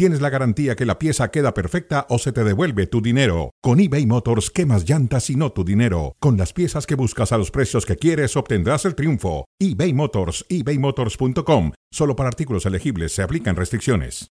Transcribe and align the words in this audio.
tienes 0.00 0.22
la 0.22 0.30
garantía 0.30 0.76
que 0.76 0.86
la 0.86 0.98
pieza 0.98 1.30
queda 1.30 1.52
perfecta 1.52 2.06
o 2.08 2.16
se 2.16 2.32
te 2.32 2.42
devuelve 2.42 2.86
tu 2.86 3.02
dinero. 3.02 3.50
Con 3.60 3.80
eBay 3.80 4.06
Motors, 4.06 4.48
quemas 4.48 4.88
llantas 4.88 5.28
y 5.28 5.36
no 5.36 5.52
tu 5.52 5.62
dinero. 5.62 6.16
Con 6.20 6.38
las 6.38 6.54
piezas 6.54 6.86
que 6.86 6.94
buscas 6.94 7.32
a 7.32 7.36
los 7.36 7.50
precios 7.50 7.84
que 7.84 7.96
quieres, 7.96 8.34
obtendrás 8.34 8.86
el 8.86 8.94
triunfo. 8.94 9.44
eBay 9.58 9.92
Motors, 9.92 10.46
ebaymotors.com. 10.48 11.72
Solo 11.92 12.16
para 12.16 12.30
artículos 12.30 12.64
elegibles 12.64 13.12
se 13.12 13.22
aplican 13.22 13.56
restricciones. 13.56 14.28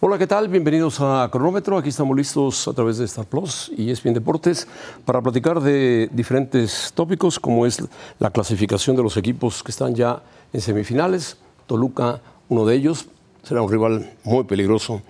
Hola, 0.00 0.16
¿qué 0.16 0.26
tal? 0.26 0.48
Bienvenidos 0.48 1.02
a 1.02 1.28
Cronómetro. 1.30 1.76
Aquí 1.76 1.90
estamos 1.90 2.16
listos 2.16 2.66
a 2.66 2.72
través 2.72 2.96
de 2.96 3.04
Star 3.04 3.26
Plus 3.26 3.72
y 3.76 3.90
ESPN 3.90 4.14
Deportes 4.14 4.66
para 5.04 5.20
platicar 5.20 5.60
de 5.60 6.08
diferentes 6.12 6.92
tópicos 6.94 7.38
como 7.38 7.66
es 7.66 7.84
la 8.18 8.30
clasificación 8.30 8.96
de 8.96 9.02
los 9.02 9.18
equipos 9.18 9.62
que 9.62 9.70
están 9.70 9.94
ya 9.94 10.22
en 10.54 10.62
semifinales. 10.62 11.43
Toluca, 11.66 12.20
uno 12.48 12.66
de 12.66 12.74
ellos, 12.76 13.06
será 13.42 13.62
un 13.62 13.70
rival 13.70 14.12
muy 14.24 14.44
peligroso 14.44 15.02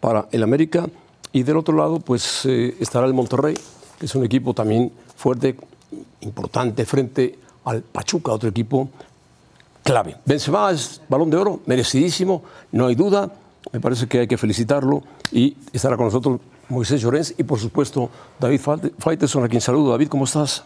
para 0.00 0.28
el 0.32 0.42
América. 0.42 0.86
Y 1.32 1.44
del 1.44 1.56
otro 1.56 1.76
lado, 1.76 2.00
pues 2.00 2.44
eh, 2.44 2.76
estará 2.80 3.06
el 3.06 3.14
Monterrey, 3.14 3.56
que 3.98 4.06
es 4.06 4.14
un 4.14 4.24
equipo 4.24 4.52
también 4.52 4.92
fuerte, 5.16 5.56
importante 6.20 6.84
frente 6.84 7.38
al 7.64 7.82
Pachuca, 7.82 8.32
otro 8.32 8.48
equipo 8.48 8.88
clave. 9.82 10.16
Benzema 10.24 10.70
es 10.70 11.00
balón 11.08 11.30
de 11.30 11.36
oro, 11.36 11.60
merecidísimo, 11.66 12.42
no 12.72 12.86
hay 12.86 12.94
duda. 12.94 13.30
Me 13.72 13.80
parece 13.80 14.06
que 14.08 14.20
hay 14.20 14.26
que 14.26 14.36
felicitarlo 14.36 15.02
y 15.30 15.56
estará 15.72 15.96
con 15.96 16.06
nosotros 16.06 16.40
Moisés 16.68 17.00
Llorens 17.00 17.34
y 17.38 17.44
por 17.44 17.58
supuesto 17.58 18.10
David 18.38 18.60
Faiteson, 18.98 19.44
a 19.44 19.48
quien 19.48 19.60
saludo. 19.60 19.92
David, 19.92 20.08
¿cómo 20.08 20.24
estás? 20.24 20.64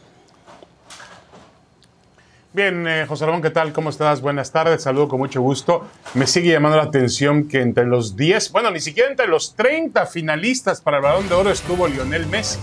Bien, 2.56 2.88
eh, 2.88 3.04
José 3.06 3.26
Ramón, 3.26 3.42
¿qué 3.42 3.50
tal? 3.50 3.74
¿Cómo 3.74 3.90
estás? 3.90 4.22
Buenas 4.22 4.50
tardes, 4.50 4.82
saludo 4.82 5.08
con 5.08 5.18
mucho 5.18 5.42
gusto. 5.42 5.86
Me 6.14 6.26
sigue 6.26 6.52
llamando 6.52 6.78
la 6.78 6.84
atención 6.84 7.48
que 7.48 7.60
entre 7.60 7.84
los 7.84 8.16
10, 8.16 8.50
bueno, 8.50 8.70
ni 8.70 8.80
siquiera 8.80 9.10
entre 9.10 9.26
los 9.26 9.54
30 9.56 10.06
finalistas 10.06 10.80
para 10.80 10.96
el 10.96 11.02
Balón 11.02 11.28
de 11.28 11.34
Oro 11.34 11.50
estuvo 11.50 11.86
Lionel 11.86 12.26
Messi. 12.28 12.58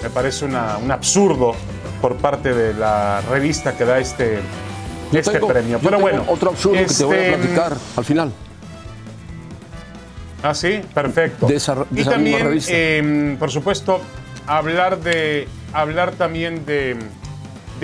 Me 0.00 0.10
parece 0.10 0.44
un 0.44 0.54
absurdo 0.54 1.56
por 2.00 2.18
parte 2.18 2.54
de 2.54 2.72
la 2.72 3.20
revista 3.22 3.76
que 3.76 3.84
da 3.84 3.98
este, 3.98 4.38
este 5.12 5.40
premio. 5.40 5.80
Pero 5.82 5.98
bueno. 5.98 6.24
Otro 6.28 6.50
absurdo 6.50 6.78
que 6.78 6.94
te 6.94 7.02
voy 7.02 7.16
a 7.16 7.26
este, 7.26 7.38
platicar 7.38 7.76
al 7.96 8.04
final. 8.04 8.32
Ah, 10.44 10.54
sí, 10.54 10.82
perfecto. 10.94 11.48
y 11.90 12.04
también, 12.04 12.60
em, 12.68 13.36
por 13.38 13.50
supuesto, 13.50 14.00
hablar 14.46 15.00
de 15.00 15.48
hablar 15.72 16.12
también 16.12 16.64
de 16.64 16.96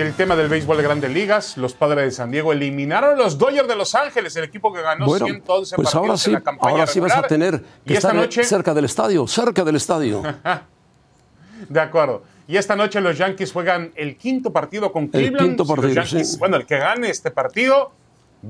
del 0.03 0.13
tema 0.13 0.37
del 0.37 0.47
béisbol 0.47 0.77
de 0.77 0.83
Grandes 0.83 1.11
Ligas, 1.11 1.57
los 1.57 1.73
Padres 1.73 2.05
de 2.05 2.11
San 2.11 2.31
Diego 2.31 2.53
eliminaron 2.53 3.15
a 3.15 3.15
los 3.15 3.37
Dodgers 3.37 3.67
de 3.67 3.75
Los 3.75 3.95
Ángeles, 3.95 4.33
el 4.37 4.45
equipo 4.45 4.71
que 4.71 4.81
ganó 4.81 5.05
bueno, 5.05 5.25
111 5.25 5.75
pues 5.75 5.93
ahora 5.93 6.15
sí, 6.15 6.29
en 6.29 6.35
la 6.35 6.41
campaña 6.41 6.71
Ahora 6.71 6.87
sí 6.87 7.01
vas 7.01 7.17
a 7.17 7.23
tener 7.23 7.61
que 7.85 7.95
estar 7.95 8.15
noche... 8.15 8.45
cerca 8.45 8.73
del 8.73 8.85
estadio, 8.85 9.27
cerca 9.27 9.65
del 9.65 9.75
estadio. 9.75 10.23
de 11.69 11.79
acuerdo. 11.81 12.23
Y 12.47 12.55
esta 12.55 12.77
noche 12.77 13.01
los 13.01 13.17
Yankees 13.17 13.51
juegan 13.51 13.91
el 13.95 14.15
quinto 14.15 14.53
partido 14.53 14.93
con 14.93 15.09
Cleveland. 15.09 15.41
El 15.41 15.47
quinto 15.47 15.65
partido, 15.65 16.01
Bueno, 16.39 16.55
el 16.55 16.65
que 16.65 16.77
gane 16.77 17.09
este 17.09 17.29
partido 17.29 17.91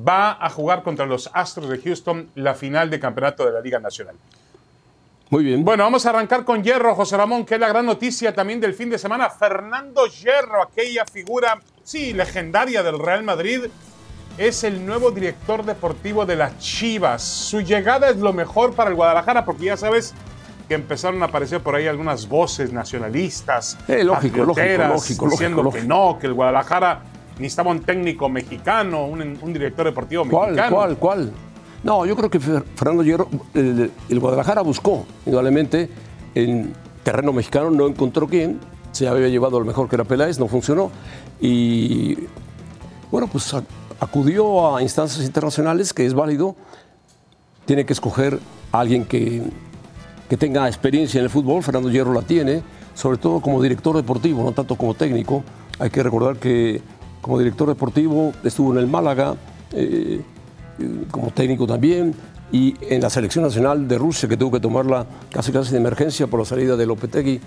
va 0.07 0.37
a 0.39 0.51
jugar 0.51 0.83
contra 0.83 1.07
los 1.07 1.31
Astros 1.33 1.67
de 1.67 1.79
Houston 1.79 2.29
la 2.35 2.53
final 2.53 2.91
de 2.91 2.99
campeonato 2.99 3.43
de 3.43 3.53
la 3.53 3.61
Liga 3.61 3.79
Nacional. 3.79 4.15
Muy 5.29 5.43
bien. 5.43 5.63
Bueno, 5.63 5.83
vamos 5.83 6.07
a 6.07 6.09
arrancar 6.09 6.43
con 6.43 6.63
Hierro, 6.63 6.95
José 6.95 7.15
Ramón, 7.15 7.45
que 7.45 7.53
es 7.53 7.59
la 7.59 7.67
gran 7.67 7.85
noticia 7.85 8.33
también 8.33 8.59
del 8.59 8.73
fin 8.73 8.89
de 8.89 8.97
semana. 8.97 9.29
Fernando 9.29 10.07
Hierro, 10.07 10.63
aquella 10.63 11.05
figura, 11.05 11.59
sí, 11.83 12.13
legendaria 12.13 12.81
del 12.81 12.97
Real 12.97 13.23
Madrid, 13.23 13.65
es 14.39 14.63
el 14.63 14.83
nuevo 14.83 15.11
director 15.11 15.63
deportivo 15.63 16.25
de 16.25 16.35
las 16.35 16.57
Chivas. 16.57 17.21
Su 17.21 17.61
llegada 17.61 18.09
es 18.09 18.17
lo 18.17 18.33
mejor 18.33 18.73
para 18.73 18.89
el 18.89 18.95
Guadalajara, 18.95 19.45
porque 19.45 19.65
ya 19.65 19.77
sabes 19.77 20.15
que 20.67 20.73
empezaron 20.73 21.21
a 21.21 21.27
aparecer 21.27 21.61
por 21.61 21.75
ahí 21.75 21.85
algunas 21.85 22.27
voces 22.27 22.73
nacionalistas, 22.73 23.77
eh, 23.87 24.03
lógico, 24.03 24.45
lógico, 24.45 24.83
lógico, 24.87 25.29
diciendo 25.29 25.69
que 25.69 25.83
no, 25.83 26.17
que 26.19 26.25
el 26.25 26.33
Guadalajara 26.33 27.03
necesitaba 27.37 27.69
un 27.69 27.81
técnico 27.81 28.29
mexicano, 28.29 29.05
un, 29.05 29.53
director 29.53 29.85
deportivo 29.85 30.25
mexicano. 30.25 30.75
¿Cuál, 30.75 30.97
cuál, 30.97 30.97
cuál? 30.97 31.33
No, 31.83 32.05
yo 32.05 32.15
creo 32.15 32.29
que 32.29 32.39
Fernando 32.39 33.03
Hierro, 33.03 33.29
el, 33.53 33.91
Guadalajara 34.19 34.61
buscó, 34.61 35.05
indudablemente, 35.25 35.89
en 36.35 36.73
terreno 37.03 37.31
mexicano, 37.31 37.71
no 37.71 37.87
encontró 37.87 38.27
quién, 38.27 38.59
se 38.91 39.07
había 39.07 39.29
llevado 39.29 39.57
al 39.57 39.65
mejor 39.65 39.87
que 39.87 39.95
era 39.95 40.03
Peláez, 40.03 40.39
no 40.39 40.47
funcionó, 40.47 40.91
y 41.39 42.17
bueno, 43.11 43.27
pues 43.27 43.55
acudió 43.99 44.75
a 44.75 44.81
instancias 44.81 45.25
internacionales, 45.25 45.93
que 45.93 46.05
es 46.05 46.13
válido, 46.13 46.55
tiene 47.65 47.85
que 47.85 47.93
escoger 47.93 48.39
a 48.71 48.79
alguien 48.79 49.05
que, 49.05 49.43
que 50.29 50.37
tenga 50.37 50.67
experiencia 50.67 51.19
en 51.19 51.25
el 51.25 51.29
fútbol, 51.29 51.63
Fernando 51.63 51.89
Hierro 51.89 52.13
la 52.13 52.23
tiene, 52.23 52.61
sobre 52.93 53.17
todo 53.17 53.39
como 53.39 53.61
director 53.61 53.95
deportivo, 53.95 54.43
no 54.43 54.51
tanto 54.51 54.75
como 54.75 54.93
técnico. 54.93 55.43
Hay 55.79 55.89
que 55.89 56.03
recordar 56.03 56.35
que 56.37 56.81
como 57.21 57.39
director 57.39 57.69
deportivo 57.69 58.33
estuvo 58.43 58.73
en 58.73 58.79
el 58.79 58.87
Málaga, 58.87 59.35
eh, 59.71 60.21
como 61.11 61.31
técnico 61.31 61.67
también, 61.67 62.13
y 62.51 62.75
en 62.81 63.01
la 63.01 63.09
selección 63.09 63.43
nacional 63.43 63.87
de 63.87 63.97
Rusia, 63.97 64.27
que 64.27 64.37
tuvo 64.37 64.51
que 64.51 64.59
tomarla 64.59 65.05
casi 65.31 65.51
casi 65.51 65.71
de 65.71 65.77
emergencia 65.77 66.27
por 66.27 66.39
la 66.39 66.45
salida 66.45 66.75
de 66.75 66.85
Lopetegui, 66.85 67.39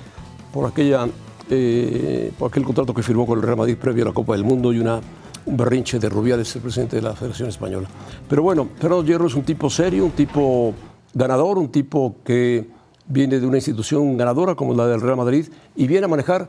por, 0.53 0.67
aquella, 0.67 1.09
eh, 1.51 2.33
por 2.39 2.51
aquel 2.51 2.65
contrato 2.65 2.95
que 2.95 3.03
firmó 3.03 3.27
con 3.27 3.39
el 3.39 3.45
Real 3.45 3.57
Madrid 3.57 3.77
previo 3.77 4.05
a 4.05 4.09
la 4.09 4.15
Copa 4.15 4.35
del 4.35 4.45
Mundo 4.45 4.73
y 4.73 4.79
una, 4.79 5.01
un 5.47 5.57
berrinche 5.57 5.99
de 5.99 6.09
Rubiales, 6.09 6.55
el 6.55 6.63
presidente 6.63 6.97
de 6.97 7.03
la 7.03 7.15
Federación 7.15 7.49
Española. 7.49 7.89
Pero 8.29 8.43
bueno, 8.43 8.69
Fernando 8.79 9.05
Hierro 9.05 9.27
es 9.27 9.35
un 9.35 9.43
tipo 9.43 9.69
serio, 9.69 10.05
un 10.05 10.13
tipo 10.13 10.73
ganador, 11.15 11.59
un 11.59 11.69
tipo 11.69 12.17
que 12.25 12.69
viene 13.07 13.41
de 13.41 13.47
una 13.47 13.57
institución 13.57 14.17
ganadora 14.17 14.55
como 14.55 14.75
la 14.75 14.87
del 14.87 15.01
Real 15.01 15.17
Madrid 15.17 15.47
y 15.75 15.87
viene 15.87 16.05
a 16.05 16.09
manejar 16.09 16.49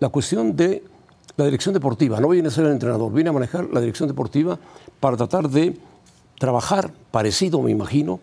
la 0.00 0.08
cuestión 0.08 0.56
de 0.56 0.82
la 1.36 1.44
dirección 1.44 1.72
deportiva. 1.72 2.20
No 2.20 2.28
viene 2.28 2.48
a 2.48 2.50
ser 2.50 2.66
el 2.66 2.72
entrenador, 2.72 3.12
viene 3.12 3.30
a 3.30 3.32
manejar 3.32 3.68
la 3.72 3.80
dirección 3.80 4.08
deportiva 4.08 4.58
para 5.00 5.16
tratar 5.16 5.48
de 5.48 5.76
trabajar 6.38 6.92
parecido, 7.10 7.60
me 7.62 7.70
imagino, 7.70 8.20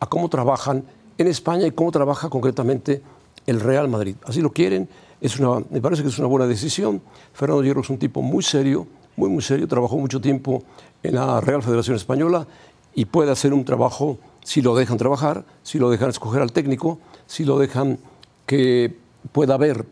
a 0.00 0.06
cómo 0.06 0.28
trabajan 0.28 0.84
en 1.18 1.26
España 1.26 1.66
y 1.66 1.70
cómo 1.70 1.90
trabaja 1.90 2.28
concretamente 2.28 3.02
el 3.46 3.60
Real 3.60 3.88
Madrid. 3.88 4.16
Así 4.24 4.40
lo 4.40 4.52
quieren, 4.52 4.88
es 5.20 5.38
una, 5.38 5.64
me 5.70 5.80
parece 5.80 6.02
que 6.02 6.08
es 6.08 6.18
una 6.18 6.28
buena 6.28 6.46
decisión. 6.46 7.00
Fernando 7.32 7.62
Hierro 7.62 7.82
es 7.82 7.90
un 7.90 7.98
tipo 7.98 8.22
muy 8.22 8.42
serio, 8.42 8.86
muy, 9.16 9.28
muy 9.28 9.42
serio, 9.42 9.68
trabajó 9.68 9.96
mucho 9.96 10.20
tiempo 10.20 10.62
en 11.02 11.14
la 11.14 11.40
Real 11.40 11.62
Federación 11.62 11.96
Española 11.96 12.46
y 12.94 13.04
puede 13.04 13.30
hacer 13.30 13.52
un 13.52 13.64
trabajo 13.64 14.18
si 14.42 14.62
lo 14.62 14.74
dejan 14.74 14.98
trabajar, 14.98 15.44
si 15.62 15.78
lo 15.78 15.90
dejan 15.90 16.10
escoger 16.10 16.42
al 16.42 16.52
técnico, 16.52 16.98
si 17.26 17.44
lo 17.44 17.58
dejan 17.58 17.98
que 18.46 18.96
pueda 19.30 19.54
haber 19.54 19.86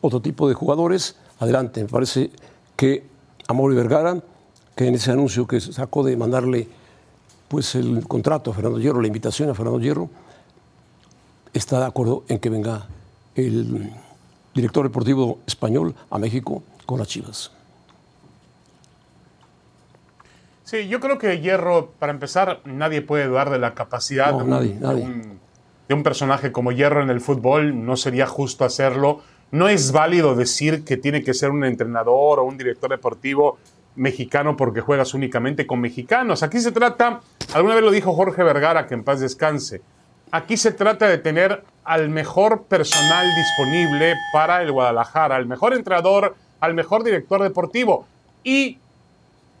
otro 0.00 0.20
tipo 0.20 0.48
de 0.48 0.54
jugadores. 0.54 1.16
Adelante, 1.38 1.82
me 1.82 1.88
parece 1.88 2.30
que 2.76 3.06
Amor 3.48 3.72
y 3.72 3.76
Vergara 3.76 4.22
que 4.82 4.88
en 4.88 4.96
ese 4.96 5.12
anuncio 5.12 5.46
que 5.46 5.60
sacó 5.60 6.02
de 6.02 6.16
mandarle 6.16 6.66
pues 7.46 7.76
el 7.76 8.04
contrato 8.08 8.50
a 8.50 8.54
Fernando 8.54 8.80
Hierro, 8.80 9.00
la 9.00 9.06
invitación 9.06 9.48
a 9.48 9.54
Fernando 9.54 9.78
Hierro, 9.78 10.10
está 11.52 11.78
de 11.78 11.86
acuerdo 11.86 12.24
en 12.26 12.40
que 12.40 12.50
venga 12.50 12.88
el 13.36 13.92
director 14.52 14.84
deportivo 14.84 15.38
español 15.46 15.94
a 16.10 16.18
México 16.18 16.64
con 16.84 16.98
las 16.98 17.06
Chivas. 17.06 17.52
Sí, 20.64 20.88
yo 20.88 20.98
creo 20.98 21.16
que 21.16 21.40
Hierro, 21.40 21.92
para 22.00 22.12
empezar, 22.12 22.60
nadie 22.64 23.02
puede 23.02 23.28
dudar 23.28 23.50
de 23.50 23.60
la 23.60 23.74
capacidad 23.74 24.34
de 24.34 25.94
un 25.94 26.02
personaje 26.02 26.50
como 26.50 26.72
Hierro 26.72 27.04
en 27.04 27.10
el 27.10 27.20
fútbol. 27.20 27.84
No 27.84 27.96
sería 27.96 28.26
justo 28.26 28.64
hacerlo. 28.64 29.20
No 29.52 29.68
es 29.68 29.92
válido 29.92 30.34
decir 30.34 30.84
que 30.84 30.96
tiene 30.96 31.22
que 31.22 31.34
ser 31.34 31.50
un 31.50 31.64
entrenador 31.64 32.40
o 32.40 32.44
un 32.44 32.58
director 32.58 32.90
deportivo 32.90 33.58
mexicano 33.96 34.56
porque 34.56 34.80
juegas 34.80 35.14
únicamente 35.14 35.66
con 35.66 35.80
mexicanos. 35.80 36.42
Aquí 36.42 36.60
se 36.60 36.72
trata, 36.72 37.20
alguna 37.54 37.74
vez 37.74 37.84
lo 37.84 37.90
dijo 37.90 38.12
Jorge 38.14 38.42
Vergara, 38.42 38.86
que 38.86 38.94
en 38.94 39.04
paz 39.04 39.20
descanse, 39.20 39.82
aquí 40.30 40.56
se 40.56 40.72
trata 40.72 41.08
de 41.08 41.18
tener 41.18 41.62
al 41.84 42.08
mejor 42.08 42.64
personal 42.64 43.26
disponible 43.34 44.14
para 44.32 44.62
el 44.62 44.72
Guadalajara, 44.72 45.36
al 45.36 45.46
mejor 45.46 45.74
entrenador, 45.74 46.34
al 46.60 46.74
mejor 46.74 47.04
director 47.04 47.42
deportivo. 47.42 48.06
Y 48.44 48.78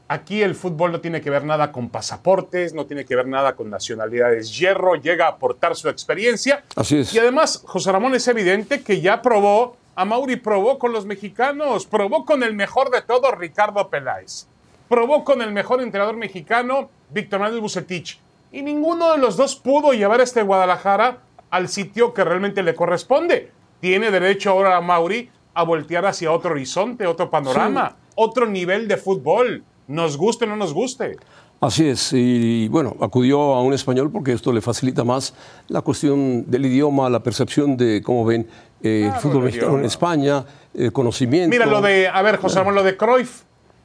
aquí 0.08 0.42
el 0.42 0.54
fútbol 0.54 0.92
no 0.92 1.00
tiene 1.00 1.20
que 1.20 1.30
ver 1.30 1.44
nada 1.44 1.72
con 1.72 1.88
pasaportes, 1.88 2.74
no 2.74 2.86
tiene 2.86 3.04
que 3.04 3.16
ver 3.16 3.26
nada 3.26 3.54
con 3.54 3.70
nacionalidades. 3.70 4.56
Hierro 4.56 4.94
llega 4.94 5.26
a 5.26 5.30
aportar 5.30 5.76
su 5.76 5.88
experiencia. 5.88 6.62
Así 6.76 6.98
es. 6.98 7.12
Y 7.12 7.18
además, 7.18 7.62
José 7.64 7.92
Ramón 7.92 8.14
es 8.14 8.26
evidente 8.28 8.82
que 8.82 9.00
ya 9.00 9.20
probó 9.20 9.76
a 9.94 10.04
Mauri 10.04 10.36
probó 10.36 10.78
con 10.78 10.92
los 10.92 11.04
mexicanos, 11.04 11.86
probó 11.86 12.24
con 12.24 12.42
el 12.42 12.54
mejor 12.54 12.90
de 12.90 13.02
todos, 13.02 13.36
Ricardo 13.36 13.88
Peláez. 13.88 14.46
probó 14.88 15.24
con 15.24 15.40
el 15.40 15.52
mejor 15.52 15.80
entrenador 15.80 16.16
mexicano, 16.16 16.90
Víctor 17.10 17.40
Manuel 17.40 17.62
Bucetich. 17.62 18.20
Y 18.50 18.60
ninguno 18.60 19.12
de 19.12 19.18
los 19.18 19.38
dos 19.38 19.56
pudo 19.56 19.92
llevar 19.92 20.20
a 20.20 20.24
este 20.24 20.42
Guadalajara 20.42 21.20
al 21.50 21.68
sitio 21.68 22.12
que 22.12 22.24
realmente 22.24 22.62
le 22.62 22.74
corresponde. 22.74 23.50
Tiene 23.80 24.10
derecho 24.10 24.50
ahora 24.50 24.76
a 24.76 24.82
Mauri 24.82 25.30
a 25.54 25.62
voltear 25.62 26.04
hacia 26.04 26.30
otro 26.30 26.50
horizonte, 26.50 27.06
otro 27.06 27.30
panorama, 27.30 27.96
otro 28.14 28.46
nivel 28.46 28.86
de 28.86 28.98
fútbol, 28.98 29.64
nos 29.86 30.16
guste 30.16 30.44
o 30.44 30.48
no 30.48 30.56
nos 30.56 30.74
guste. 30.74 31.16
Así 31.62 31.88
es, 31.88 32.12
y 32.12 32.66
bueno, 32.66 32.96
acudió 33.00 33.40
a 33.54 33.62
un 33.62 33.72
español 33.72 34.10
porque 34.10 34.32
esto 34.32 34.52
le 34.52 34.60
facilita 34.60 35.04
más 35.04 35.32
la 35.68 35.80
cuestión 35.80 36.50
del 36.50 36.66
idioma, 36.66 37.08
la 37.08 37.22
percepción 37.22 37.76
de 37.76 38.02
cómo 38.02 38.24
ven 38.24 38.48
eh, 38.82 39.08
el 39.14 39.20
fútbol 39.20 39.44
mexicano 39.44 39.78
en 39.78 39.84
España, 39.84 40.44
el 40.74 40.92
conocimiento. 40.92 41.50
Mira, 41.50 41.66
lo 41.66 41.80
de, 41.80 42.08
a 42.08 42.20
ver, 42.22 42.38
José 42.38 42.58
Ramón, 42.58 42.74
lo 42.74 42.82
de 42.82 42.96
Cruyff. 42.96 43.42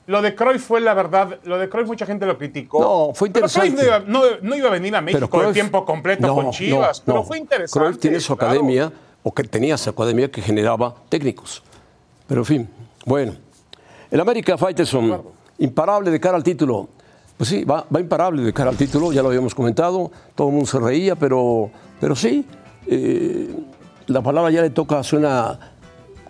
Lo 0.08 0.24
de 0.24 0.34
Cruyff 0.34 0.66
fue 0.66 0.82
la 0.82 0.96
verdad, 0.96 1.38
lo 1.44 1.60
de 1.60 1.70
Cruyff 1.70 1.86
mucha 1.86 2.08
gente 2.08 2.26
lo 2.26 2.36
criticó. 2.40 2.82
No, 2.82 3.14
fue 3.14 3.28
interesante. 3.28 3.76
Pero 3.78 4.04
Cruyff 4.06 4.42
no, 4.42 4.56
iba 4.56 4.70
a 4.70 4.72
venir 4.72 4.96
a 4.96 5.02
México 5.02 5.42
de 5.44 5.54
tiempo 5.54 5.86
completo 5.86 6.34
con 6.34 6.50
Chivas, 6.50 7.02
pero 7.02 7.24
fue 7.24 7.38
interesante. 7.38 7.80
Cruyff 7.80 8.02
tiene 8.02 8.20
su 8.20 8.34
academia, 8.34 8.92
o 9.22 9.32
que 9.32 9.44
tenía 9.44 9.78
su 9.78 9.92
academia 9.92 10.32
que 10.32 10.42
generaba 10.42 10.96
técnicos. 11.10 11.62
Pero 12.26 12.42
en 12.42 12.46
fin, 12.46 12.70
bueno. 13.06 13.36
El 14.10 14.20
América 14.20 14.58
Fighterson, 14.58 15.22
imparable 15.60 16.10
de 16.10 16.20
cara 16.20 16.38
al 16.38 16.44
título. 16.44 16.90
Pues 17.38 17.50
sí, 17.50 17.64
va, 17.64 17.86
imparable 18.00 18.42
de 18.42 18.52
cara 18.52 18.72
al 18.72 18.78
título, 18.78 19.14
ya 19.14 19.22
lo 19.22 19.30
habíamos 19.30 19.54
comentado, 19.54 20.12
todo 20.34 20.48
el 20.48 20.54
mundo 20.54 20.68
se 20.68 20.80
reía, 20.80 21.16
pero, 21.16 21.70
pero 22.00 22.16
sí, 22.16 22.46
eh, 22.88 23.56
la 24.08 24.22
palabra 24.22 24.50
ya 24.50 24.64
le 24.64 24.72
toca, 24.72 25.04
suena 25.04 25.60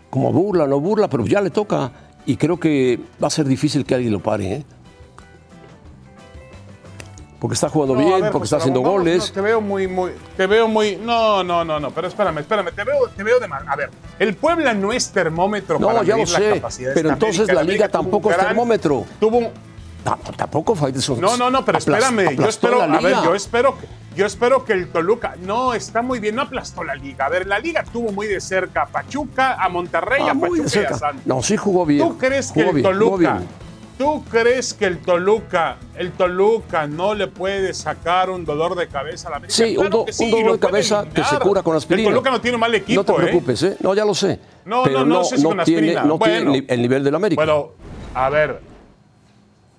como 0.09 0.33
burla, 0.33 0.67
no 0.67 0.81
burla, 0.81 1.09
pero 1.09 1.25
ya 1.25 1.39
le 1.39 1.49
toca 1.49 1.91
y 2.25 2.35
creo 2.35 2.59
que 2.59 2.99
va 3.23 3.27
a 3.27 3.31
ser 3.31 3.45
difícil 3.45 3.85
que 3.85 3.95
alguien 3.95 4.11
lo 4.11 4.19
pare. 4.19 4.53
¿eh? 4.53 4.65
Porque 7.39 7.53
está 7.53 7.69
jugando 7.69 7.95
bien, 7.95 8.29
porque 8.31 8.45
está 8.45 8.57
haciendo 8.57 8.81
goles. 8.81 9.31
te 9.31 9.39
veo 9.39 9.61
muy, 9.61 9.87
muy, 9.87 10.11
te 10.35 10.45
veo 10.45 10.67
muy, 10.67 10.97
no, 10.97 11.43
no, 11.43 11.63
no, 11.63 11.79
no, 11.79 11.91
pero 11.91 12.07
espérame, 12.07 12.39
espérame, 12.39 12.73
te 12.73 12.83
veo, 12.83 13.07
te 13.15 13.23
veo 13.23 13.39
de 13.39 13.47
mal. 13.47 13.63
A 13.65 13.75
ver, 13.75 13.91
el 14.19 14.35
Puebla 14.35 14.73
no 14.73 14.91
es 14.91 15.11
termómetro 15.11 15.79
no, 15.79 15.87
para 15.87 16.03
ya 16.03 16.17
lo 16.17 16.25
sé, 16.25 16.61
pero 16.93 17.11
entonces 17.11 17.47
la, 17.53 17.63
liga, 17.63 17.87
tampoco 17.87 18.31
es 18.31 18.37
termómetro. 18.37 19.05
Tuvo 19.19 19.37
un, 19.37 19.49
tampoco 20.35 20.75
Faitelson. 20.75 21.19
No, 21.19 21.37
no, 21.37 21.49
no, 21.49 21.65
pero 21.65 21.77
espérame. 21.77 22.35
Yo 22.35 22.47
espero, 22.47 22.81
a 22.81 22.99
ver, 22.99 23.15
yo 23.23 23.35
espero, 23.35 23.77
que, 23.77 23.87
yo 24.15 24.25
espero 24.25 24.65
que 24.65 24.73
el 24.73 24.89
Toluca. 24.89 25.35
No, 25.41 25.73
está 25.73 26.01
muy 26.01 26.19
bien, 26.19 26.35
no 26.35 26.43
aplastó 26.43 26.83
la 26.83 26.95
liga. 26.95 27.25
A 27.25 27.29
ver, 27.29 27.47
la 27.47 27.59
liga 27.59 27.83
tuvo 27.83 28.11
muy 28.11 28.27
de 28.27 28.39
cerca 28.39 28.83
a 28.83 28.85
Pachuca, 28.87 29.55
a 29.55 29.69
Monterrey, 29.69 30.23
ah, 30.27 30.31
a 30.31 30.35
Pachuca 30.35 30.81
y 30.81 30.85
a 30.85 30.97
Santos. 30.97 31.25
No, 31.25 31.41
sí 31.41 31.57
jugó 31.57 31.85
bien. 31.85 32.07
¿Tú 32.07 32.17
crees 32.17 32.51
que 32.51 32.61
el 32.61 32.81
Toluca. 32.81 33.41
¿Tú 33.97 34.23
crees 34.29 34.75
que 34.75 34.85
el 34.85 34.99
Toluca, 34.99 35.77
el 35.95 36.11
Toluca 36.11 36.85
no 36.85 37.15
le 37.15 37.25
puede 37.27 37.73
sacar 37.73 38.29
un 38.29 38.45
dolor 38.45 38.75
de 38.75 38.87
cabeza 38.87 39.27
a 39.27 39.31
la 39.31 39.37
América? 39.37 39.55
Sí, 39.55 39.75
un, 39.75 39.89
dolor 39.89 40.51
de 40.51 40.59
cabeza 40.59 41.05
que 41.11 41.23
se 41.23 41.39
cura 41.39 41.63
con 41.63 41.75
aspirina. 41.75 42.09
El 42.09 42.13
Toluca 42.13 42.29
no 42.29 42.39
tiene 42.39 42.57
mal 42.59 42.75
equipo, 42.75 43.01
No 43.01 43.03
te 43.03 43.11
¿eh? 43.13 43.15
preocupes, 43.15 43.63
¿eh? 43.63 43.77
No, 43.79 43.95
ya 43.95 44.05
lo 44.05 44.13
sé. 44.13 44.39
No, 44.65 44.85
no, 44.85 45.03
no, 45.03 45.23
si 45.23 45.41
con 45.41 45.63
tiene, 45.63 45.95
no 45.95 46.19
tiene 46.19 46.63
el 46.67 46.81
nivel 46.81 47.03
del 47.03 47.15
América. 47.15 47.43
Bueno, 47.43 47.71
a 48.13 48.29
ver, 48.29 48.61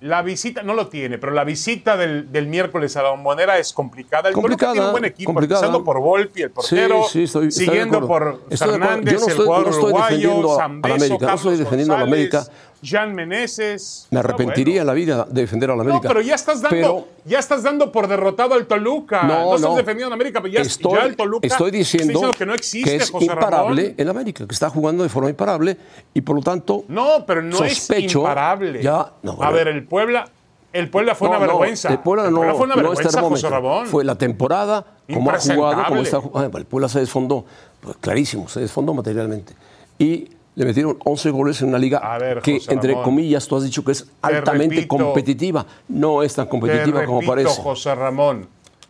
la 0.01 0.21
visita, 0.21 0.63
no 0.63 0.73
lo 0.73 0.87
tiene, 0.87 1.17
pero 1.17 1.33
la 1.33 1.43
visita 1.43 1.97
del, 1.97 2.31
del 2.31 2.47
miércoles 2.47 2.95
a 2.95 3.03
la 3.03 3.09
bombonera 3.09 3.57
es 3.59 3.73
complicada. 3.73 4.29
El 4.29 4.35
complicada, 4.35 4.71
tiene 4.71 4.87
un 4.87 4.91
buen 4.93 5.05
equipo, 5.05 5.31
empezando 5.31 5.83
por 5.83 5.99
Volpi, 5.99 6.41
el 6.43 6.51
portero, 6.51 7.03
sí, 7.03 7.09
sí, 7.11 7.23
estoy, 7.23 7.51
siguiendo 7.51 8.07
por 8.07 8.41
Fernández, 8.49 9.27
el 9.27 9.35
jugador 9.35 9.67
uruguayo, 9.67 10.55
Zambeso, 10.57 11.17
no 11.19 11.33
estoy 11.33 11.57
defendiendo 11.57 11.95
a 11.95 11.97
la 11.97 12.03
América. 12.03 12.45
Jean 12.81 13.13
Meneses. 13.13 14.07
Me 14.11 14.19
arrepentiría 14.19 14.81
en 14.81 14.87
la 14.87 14.93
vida 14.93 15.25
de 15.29 15.41
defender 15.41 15.69
a 15.71 15.75
la 15.75 15.81
América. 15.83 16.03
No, 16.03 16.09
pero 16.09 16.21
ya 16.21 16.35
estás 16.35 16.61
dando, 16.61 17.07
ya 17.25 17.39
estás 17.39 17.63
dando 17.63 17.91
por 17.91 18.07
derrotado 18.07 18.55
al 18.55 18.65
Toluca. 18.67 19.23
No, 19.23 19.45
no 19.45 19.55
estás 19.55 19.75
defendiendo 19.75 20.13
a 20.13 20.15
América, 20.15 20.41
pero 20.41 20.53
ya, 20.53 20.61
estoy, 20.61 20.93
ya 20.93 21.05
el 21.05 21.15
Toluca. 21.15 21.45
Estoy 21.45 21.71
diciendo, 21.71 22.31
que 22.37 22.45
no 22.45 22.53
existe, 22.53 22.89
que 22.89 22.95
es 22.97 23.11
imparable 23.19 23.95
en 23.97 24.09
América, 24.09 24.47
que 24.47 24.53
está 24.53 24.69
jugando 24.69 25.03
de 25.03 25.09
forma 25.09 25.29
imparable 25.29 25.77
y 26.13 26.21
por 26.21 26.35
lo 26.35 26.41
tanto. 26.41 26.85
No, 26.87 27.25
pero 27.25 27.41
no 27.41 27.63
es 27.63 27.89
imparable. 27.89 28.81
Ya, 28.81 29.13
a 29.39 29.51
ver, 29.51 29.67
el 29.67 29.83
Puebla. 29.83 30.27
El 30.71 30.89
Puebla 30.91 31.15
fue 31.15 31.29
una 31.29 31.39
vergüenza. 31.39 31.89
el 31.89 31.99
Puebla 31.99 32.29
no, 32.29 32.55
fue 32.55 32.65
una 32.65 32.75
vergüenza, 32.75 33.21
José 33.21 33.49
Ramón. 33.49 33.87
Fue 33.87 34.03
la 34.03 34.15
temporada, 34.15 34.85
como 35.11 35.31
ha 35.31 35.39
jugado, 35.39 35.83
como 35.87 36.01
está 36.01 36.21
jugando. 36.21 36.57
El 36.59 36.65
Puebla 36.65 36.87
se 36.87 36.99
desfondó, 36.99 37.43
pues, 37.81 37.97
clarísimo, 37.97 38.47
se 38.47 38.59
desfondó 38.59 38.93
materialmente. 38.93 39.53
Y 39.97 40.29
le 40.59 40.65
metieron 40.65 40.97
11 41.05 41.29
goles 41.29 41.61
en 41.61 41.69
una 41.69 41.77
liga 41.77 42.01
que, 42.43 42.59
entre 42.67 42.93
comillas, 42.95 43.47
tú 43.47 43.55
has 43.55 43.63
dicho 43.63 43.81
que 43.81 43.93
es 43.93 44.05
altamente 44.21 44.89
competitiva. 44.89 45.65
No 45.87 46.21
es 46.21 46.35
tan 46.35 46.47
competitiva 46.47 47.05
como 47.05 47.21
parece. 47.21 47.61
José 47.61 47.95
Ramón, 47.95 48.45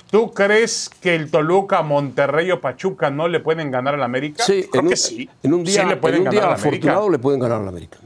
¿tú 0.09 0.33
crees 0.33 0.89
que 0.99 1.13
el 1.13 1.29
Toluca, 1.29 1.83
Monterrey 1.83 2.49
o 2.49 2.59
Pachuca 2.59 3.11
no 3.11 3.27
le 3.27 3.39
pueden 3.39 3.69
ganar 3.69 3.93
al 3.93 4.01
América? 4.01 4.43
Sí, 4.43 4.65
Creo 4.71 4.89
que 4.89 4.97
sí. 4.97 5.29
En 5.43 5.53
un 5.53 5.63
día, 5.63 5.83
en 5.83 6.21
un 6.21 6.29
día 6.31 6.53
afortunado 6.53 7.07
le 7.07 7.19
pueden 7.19 7.39
ganar 7.39 7.61
al 7.61 7.67
América. 7.67 7.99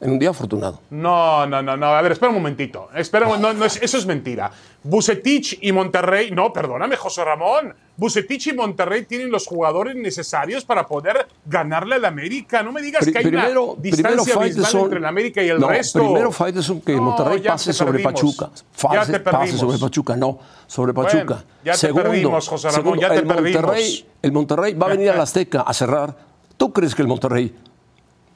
En 0.00 0.12
un 0.12 0.18
día 0.18 0.30
afortunado. 0.30 0.80
No, 0.90 1.46
no, 1.46 1.60
no, 1.60 1.76
no. 1.76 1.86
A 1.86 2.00
ver, 2.00 2.12
espera 2.12 2.30
un 2.30 2.36
momentito. 2.36 2.88
Espera, 2.94 3.26
no, 3.38 3.52
no, 3.52 3.64
eso 3.66 3.98
es 3.98 4.06
mentira. 4.06 4.50
Bucetich 4.82 5.58
y 5.60 5.72
Monterrey. 5.72 6.30
No, 6.30 6.52
perdóname, 6.54 6.96
José 6.96 7.22
Ramón. 7.22 7.74
Bucetich 7.98 8.46
y 8.46 8.52
Monterrey 8.54 9.04
tienen 9.04 9.30
los 9.30 9.46
jugadores 9.46 9.94
necesarios 9.94 10.64
para 10.64 10.86
poder 10.86 11.26
ganarle 11.44 11.96
al 11.96 12.04
América. 12.06 12.62
No 12.62 12.72
me 12.72 12.80
digas 12.80 13.04
que 13.04 13.18
hay 13.18 13.24
primero, 13.24 13.72
una 13.72 13.82
distancia 13.82 14.38
primero 14.38 14.84
entre 14.84 14.98
el 15.00 15.04
América 15.04 15.42
y 15.42 15.48
el 15.50 15.60
no, 15.60 15.68
resto. 15.68 15.98
Primero 15.98 16.32
Faitelson 16.32 16.80
que 16.80 16.96
Monterrey 16.96 17.40
pase 17.40 17.74
sobre 17.74 18.02
Pachuca. 18.02 18.48
Pase, 18.80 19.20
pase, 19.20 19.58
sobre 19.58 19.76
Pachuca, 19.76 20.16
no, 20.16 20.38
sobre 20.66 20.94
Pachuca. 20.94 21.44
ya 21.62 21.72
te 21.72 21.78
segundo, 21.78 22.04
perdimos, 22.04 22.48
José 22.48 22.70
Ramón, 22.70 22.98
ya 22.98 23.10
te 23.10 23.16
el 23.16 23.26
Monterrey, 23.26 24.08
el 24.22 24.32
Monterrey 24.32 24.72
va 24.72 24.86
a 24.86 24.90
venir 24.90 25.10
a 25.10 25.16
la 25.16 25.24
Azteca 25.24 25.60
a 25.60 25.74
cerrar. 25.74 26.16
¿Tú 26.56 26.72
crees 26.72 26.94
que 26.94 27.02
el 27.02 27.08
Monterrey 27.08 27.54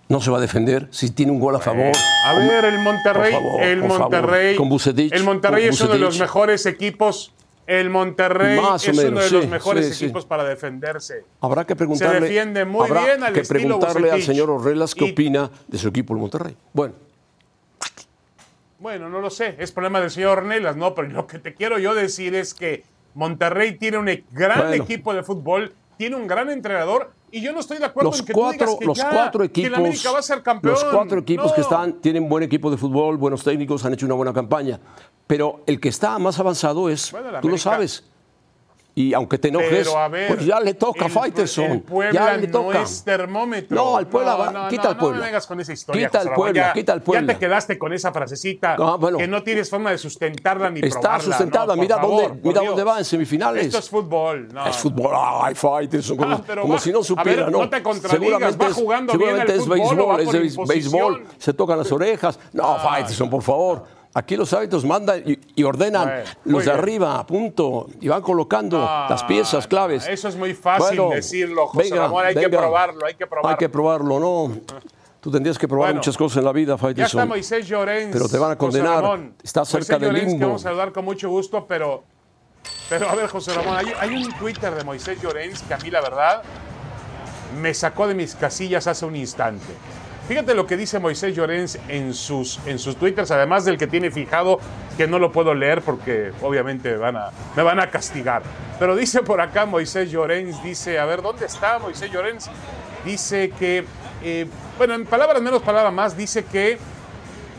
no 0.08 0.20
se 0.20 0.30
va 0.30 0.38
a 0.38 0.40
defender 0.40 0.88
si 0.90 1.10
tiene 1.10 1.32
un 1.32 1.40
gol 1.40 1.56
a 1.56 1.60
favor. 1.60 1.92
A 2.26 2.34
ver, 2.34 2.64
el 2.64 2.78
Monterrey, 2.78 3.34
el 3.60 3.82
Monterrey, 3.82 4.56
con 4.56 4.68
Bucetich, 4.68 5.12
el 5.12 5.24
Monterrey 5.24 5.64
es 5.64 5.80
uno 5.80 5.92
de 5.92 5.98
los 5.98 6.18
mejores 6.18 6.66
equipos. 6.66 7.32
El 7.66 7.88
Monterrey 7.88 8.58
es 8.58 8.88
uno 8.88 9.20
de 9.20 9.30
los 9.30 9.46
mejores 9.48 10.00
equipos 10.02 10.26
para 10.26 10.44
defenderse. 10.44 11.24
Habrá 11.40 11.64
que 11.66 11.74
preguntarle. 11.74 12.18
Se 12.18 12.24
defiende 12.24 12.66
muy 12.66 12.90
bien 12.90 13.22
al 13.22 13.32
que 13.32 13.42
preguntarle 13.42 14.10
al 14.10 14.22
señor 14.22 14.50
Orrelas 14.50 14.94
qué 14.94 15.12
opina 15.12 15.50
de 15.66 15.78
su 15.78 15.88
equipo 15.88 16.12
el 16.12 16.20
Monterrey. 16.20 16.56
Bueno. 16.74 16.94
Bueno, 18.78 19.08
no 19.08 19.20
lo 19.20 19.30
sé, 19.30 19.56
es 19.58 19.72
problema 19.72 19.98
del 19.98 20.10
señor 20.10 20.36
Ornelas, 20.36 20.76
no, 20.76 20.94
pero 20.94 21.08
lo 21.08 21.26
que 21.26 21.38
te 21.38 21.54
quiero 21.54 21.78
yo 21.78 21.94
decir 21.94 22.34
es 22.34 22.52
que 22.52 22.84
Monterrey 23.14 23.78
tiene 23.78 23.96
un 23.96 24.10
gran 24.30 24.74
equipo 24.74 25.14
de 25.14 25.22
fútbol, 25.22 25.72
tiene 25.96 26.16
un 26.16 26.26
gran 26.26 26.50
entrenador 26.50 27.12
y 27.34 27.40
yo 27.40 27.52
no 27.52 27.58
estoy 27.58 27.78
de 27.78 27.86
acuerdo 27.86 28.10
los 28.10 28.20
en 28.20 28.26
que 28.26 28.32
cuatro, 28.32 28.66
tú 28.66 28.78
que 28.78 28.86
los 28.86 29.02
cuatro 29.02 29.42
equipos, 29.42 29.70
que 29.70 29.76
América 29.76 30.12
va 30.12 30.20
a 30.20 30.22
ser 30.22 30.40
campeón. 30.40 30.72
Los 30.72 30.84
cuatro 30.84 31.18
equipos 31.18 31.52
que 31.52 31.62
están 31.62 31.94
tienen 31.94 32.28
buen 32.28 32.44
equipo 32.44 32.70
de 32.70 32.76
fútbol, 32.76 33.16
buenos 33.16 33.42
técnicos, 33.42 33.84
han 33.84 33.92
hecho 33.92 34.06
una 34.06 34.14
buena 34.14 34.32
campaña. 34.32 34.78
Pero 35.26 35.64
el 35.66 35.80
que 35.80 35.88
está 35.88 36.16
más 36.20 36.38
avanzado 36.38 36.88
es, 36.88 37.12
tú 37.42 37.48
lo 37.48 37.58
sabes, 37.58 38.04
y 38.96 39.12
aunque 39.12 39.38
te 39.38 39.48
enojes, 39.48 39.92
pues 40.28 40.44
ya 40.44 40.60
le 40.60 40.74
toca 40.74 41.06
a 41.06 41.08
Faitelson. 41.08 41.84
ya 42.12 42.36
le 42.36 42.46
toca. 42.46 42.78
no 42.78 42.84
es 42.84 43.02
termómetro. 43.02 43.74
No, 43.74 43.96
al 43.96 44.06
Puebla, 44.06 44.50
no, 44.52 44.68
quita 44.68 44.90
al 44.90 44.96
Puebla. 44.96 45.16
No 45.16 45.22
me 45.22 45.28
vengas 45.28 45.46
con 45.46 45.60
esa 45.60 45.72
historia. 45.72 46.06
Quita 46.06 46.20
al 46.20 46.32
Puebla, 46.32 46.72
quita 46.72 46.92
al 46.92 47.02
Puebla. 47.02 47.26
Ya 47.26 47.38
te 47.38 47.38
quedaste 47.38 47.78
con 47.78 47.92
esa 47.92 48.12
frasecita 48.12 48.76
ah, 48.78 48.98
que 49.18 49.26
no 49.26 49.42
tienes 49.42 49.68
forma 49.68 49.90
de 49.90 49.98
sustentarla 49.98 50.70
ni 50.70 50.80
Está 50.80 51.00
probarla. 51.00 51.16
Está 51.16 51.30
sustentada, 51.30 51.76
mira, 51.76 51.96
dónde, 51.96 52.40
mira 52.42 52.62
dónde 52.62 52.84
va 52.84 52.98
en 52.98 53.04
semifinales. 53.04 53.66
Esto 53.66 53.78
es 53.78 53.90
fútbol. 53.90 54.48
es 54.68 54.76
fútbol, 54.76 55.12
ay, 55.14 55.54
Faitelson, 55.54 56.16
como, 56.16 56.34
ah, 56.34 56.42
como 56.60 56.78
si 56.78 56.92
no 56.92 57.02
supiera, 57.02 57.50
¿no? 57.50 57.62
no 57.62 57.70
te 57.70 57.82
seguramente 58.08 58.64
va 58.64 58.72
jugando 58.72 59.12
seguramente 59.12 59.52
bien 59.52 59.62
es 59.62 59.68
béisbol, 59.68 60.20
es 60.20 60.68
béisbol, 60.68 61.26
se 61.38 61.52
tocan 61.52 61.78
las 61.78 61.90
orejas. 61.90 62.38
No, 62.52 62.78
Faitelson, 62.78 63.28
por 63.28 63.42
favor. 63.42 64.03
Aquí 64.16 64.36
los 64.36 64.52
hábitos 64.52 64.84
mandan 64.84 65.24
y, 65.26 65.62
ordenan 65.64 66.22
los 66.44 66.64
de 66.64 66.70
arriba, 66.70 67.18
a 67.18 67.26
punto, 67.26 67.88
y 68.00 68.06
van 68.06 68.22
colocando 68.22 68.78
las 68.78 69.24
piezas 69.24 69.66
claves. 69.66 70.06
Eso 70.06 70.28
es 70.28 70.36
muy 70.36 70.54
fácil 70.54 71.02
decirlo, 71.10 71.66
José 71.66 71.96
Ramón, 71.96 72.24
hay 72.24 72.34
que 72.34 72.48
probarlo, 72.48 73.06
hay 73.06 73.14
que 73.14 73.26
probarlo. 73.26 73.50
Hay 73.50 73.56
que 73.56 73.68
probarlo, 73.68 74.20
¿no? 74.20 74.60
Tú 75.20 75.30
tendrías 75.30 75.58
que 75.58 75.66
probar 75.66 75.94
muchas 75.94 76.16
cosas 76.16 76.38
en 76.38 76.44
la 76.44 76.52
vida, 76.52 76.78
Faitelson. 76.78 77.18
Ya 77.18 77.22
está 77.22 77.26
Moisés 77.26 77.66
Llorens. 77.66 78.12
Pero 78.12 78.28
te 78.28 78.38
van 78.38 78.52
a 78.52 78.58
condenar. 78.58 79.32
está 79.42 79.64
cerca 79.64 79.98
del 79.98 80.14
limbo. 80.14 80.38
que 80.38 80.44
vamos 80.44 80.62
a 80.62 80.68
saludar 80.68 80.92
con 80.92 81.04
mucho 81.04 81.28
gusto, 81.28 81.66
pero... 81.66 82.04
Pero 82.88 83.08
a 83.08 83.14
ver, 83.14 83.28
José 83.28 83.52
Ramón, 83.52 83.76
hay, 83.76 83.86
hay 83.98 84.14
un 84.14 84.32
Twitter 84.38 84.74
de 84.74 84.84
Moisés 84.84 85.20
Llorens 85.20 85.62
que 85.62 85.74
a 85.74 85.78
mí, 85.78 85.90
la 85.90 86.02
verdad, 86.02 86.42
me 87.60 87.72
sacó 87.74 88.06
de 88.06 88.14
mis 88.14 88.34
casillas 88.34 88.86
hace 88.86 89.06
un 89.06 89.16
instante. 89.16 89.64
Fíjate 90.26 90.54
lo 90.54 90.66
que 90.66 90.78
dice 90.78 90.98
Moisés 90.98 91.36
Llorens 91.36 91.78
en 91.88 92.14
sus, 92.14 92.58
en 92.64 92.78
sus 92.78 92.96
twitters, 92.96 93.30
además 93.30 93.66
del 93.66 93.76
que 93.76 93.86
tiene 93.86 94.10
fijado, 94.10 94.58
que 94.96 95.06
no 95.06 95.18
lo 95.18 95.30
puedo 95.30 95.52
leer 95.52 95.82
porque 95.82 96.32
obviamente 96.40 96.92
me 96.92 96.96
van 96.96 97.16
a, 97.18 97.30
me 97.54 97.62
van 97.62 97.78
a 97.78 97.90
castigar. 97.90 98.42
Pero 98.78 98.96
dice 98.96 99.22
por 99.22 99.42
acá 99.42 99.66
Moisés 99.66 100.10
Llorens, 100.10 100.62
dice, 100.62 100.98
a 100.98 101.04
ver, 101.04 101.20
¿dónde 101.20 101.44
está 101.44 101.78
Moisés 101.78 102.10
Llorens? 102.10 102.48
Dice 103.04 103.50
que, 103.50 103.84
eh, 104.22 104.46
bueno, 104.78 104.94
en 104.94 105.04
palabras 105.04 105.42
menos, 105.42 105.60
palabras 105.60 105.92
más, 105.92 106.16
dice 106.16 106.44
que 106.44 106.78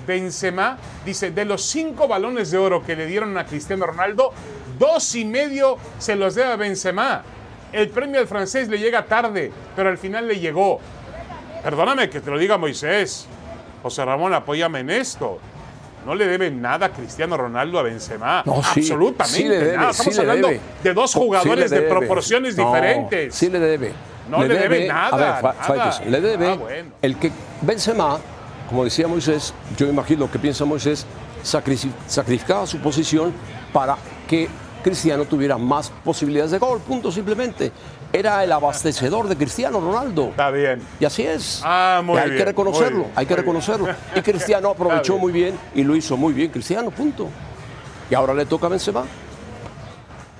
Benzema 0.07 0.77
dice, 1.05 1.29
de 1.29 1.45
los 1.45 1.61
cinco 1.63 2.07
balones 2.07 2.49
de 2.49 2.57
oro 2.57 2.83
que 2.83 2.95
le 2.95 3.05
dieron 3.05 3.37
a 3.37 3.45
Cristiano 3.45 3.85
Ronaldo, 3.85 4.33
dos 4.79 5.13
y 5.13 5.23
medio 5.23 5.77
se 5.99 6.15
los 6.15 6.33
debe 6.33 6.51
a 6.51 6.55
Benzema. 6.55 7.21
El 7.71 7.89
premio 7.89 8.19
al 8.19 8.27
francés 8.27 8.69
le 8.69 8.79
llega 8.79 9.05
tarde, 9.05 9.51
pero 9.75 9.89
al 9.89 9.99
final 9.99 10.27
le 10.27 10.39
llegó. 10.39 10.79
Perdóname 11.65 12.11
que 12.11 12.21
te 12.21 12.29
lo 12.29 12.37
diga 12.37 12.59
Moisés. 12.59 13.25
José 13.81 14.05
Ramón, 14.05 14.35
apóyame 14.35 14.81
en 14.81 14.91
esto. 14.91 15.39
No 16.05 16.13
le 16.13 16.27
debe 16.27 16.51
nada 16.51 16.85
a 16.85 16.89
Cristiano 16.89 17.35
Ronaldo 17.37 17.79
a 17.79 17.81
Benzema. 17.81 18.41
Absolutamente 18.41 19.73
nada. 19.75 19.89
Estamos 19.89 20.19
hablando 20.19 20.49
de 20.83 20.93
dos 20.93 21.15
jugadores 21.15 21.71
de 21.71 21.81
proporciones 21.81 22.55
diferentes. 22.55 23.33
Sí 23.33 23.49
le 23.49 23.57
debe. 23.57 23.93
No 24.29 24.43
le, 24.43 24.55
debe, 24.55 24.87
nada. 24.87 25.39
A 25.39 25.71
ver, 25.71 26.07
le 26.07 26.21
debe 26.21 26.47
ah, 26.49 26.57
el 27.01 27.17
que 27.17 27.31
Benzema, 27.61 28.19
como 28.69 28.83
decía 28.83 29.07
Moisés, 29.07 29.51
yo 29.75 29.87
imagino 29.87 30.29
que 30.29 30.37
piensa 30.37 30.65
Moisés, 30.65 31.07
sacrificaba 31.41 32.67
su 32.67 32.77
posición 32.77 33.33
para 33.73 33.97
que 34.27 34.47
Cristiano 34.83 35.25
tuviera 35.25 35.57
más 35.57 35.91
posibilidades 36.03 36.51
de 36.51 36.59
gol, 36.59 36.79
punto 36.79 37.11
simplemente. 37.11 37.71
Era 38.15 38.41
el 38.45 38.51
abastecedor 38.53 39.27
de 39.27 39.35
Cristiano 39.35 39.81
Ronaldo. 39.81 40.29
Está 40.29 40.49
bien. 40.49 40.81
Y 41.01 41.03
así 41.03 41.23
es. 41.23 41.61
Ah, 41.65 42.01
muy 42.01 42.17
hay 42.17 42.29
que 42.29 42.45
reconocerlo, 42.45 43.07
hay 43.13 43.25
que 43.25 43.35
reconocerlo. 43.35 43.87
Y 44.15 44.21
Cristiano 44.21 44.69
aprovechó 44.69 45.17
muy 45.17 45.33
bien 45.33 45.59
y 45.73 45.83
lo 45.83 45.97
hizo 45.97 46.15
muy 46.15 46.31
bien 46.31 46.49
Cristiano, 46.49 46.91
punto. 46.91 47.27
Y 48.09 48.15
ahora 48.15 48.33
le 48.33 48.45
toca 48.45 48.67
a 48.67 48.69
Benzema. 48.69 49.03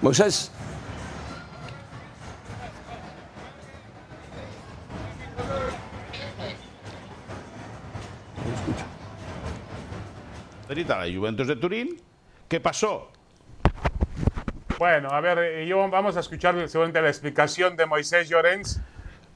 Moisés. 0.02 0.52
la 10.70 11.06
Juventus 11.14 11.48
de 11.48 11.58
Turín. 11.58 12.02
¿Qué 12.48 12.62
pasó? 12.62 13.12
Bueno, 14.78 15.10
a 15.10 15.22
ver, 15.22 15.38
eh, 15.40 15.68
yo 15.68 15.90
vamos 15.90 16.18
a 16.18 16.20
escuchar 16.20 16.56
seguramente 16.68 17.02
la 17.02 17.10
explicación 17.10 17.76
de 17.78 17.86
Moisés 17.86 18.28
Llorens. 18.30 18.82